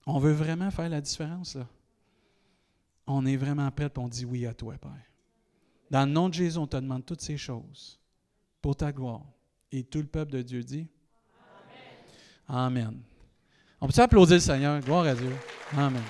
[0.06, 1.66] On veut vraiment faire la différence, là.
[3.06, 4.90] On est vraiment et on dit oui à toi, Père.
[5.90, 8.00] Dans le nom de Jésus, on te demande toutes ces choses
[8.62, 9.22] pour ta gloire.
[9.70, 10.88] Et tout le peuple de Dieu dit
[12.48, 13.00] Amen.
[13.80, 14.80] On peut applaudir le Seigneur.
[14.80, 15.34] Gloire à Dieu.
[15.76, 16.02] Amen.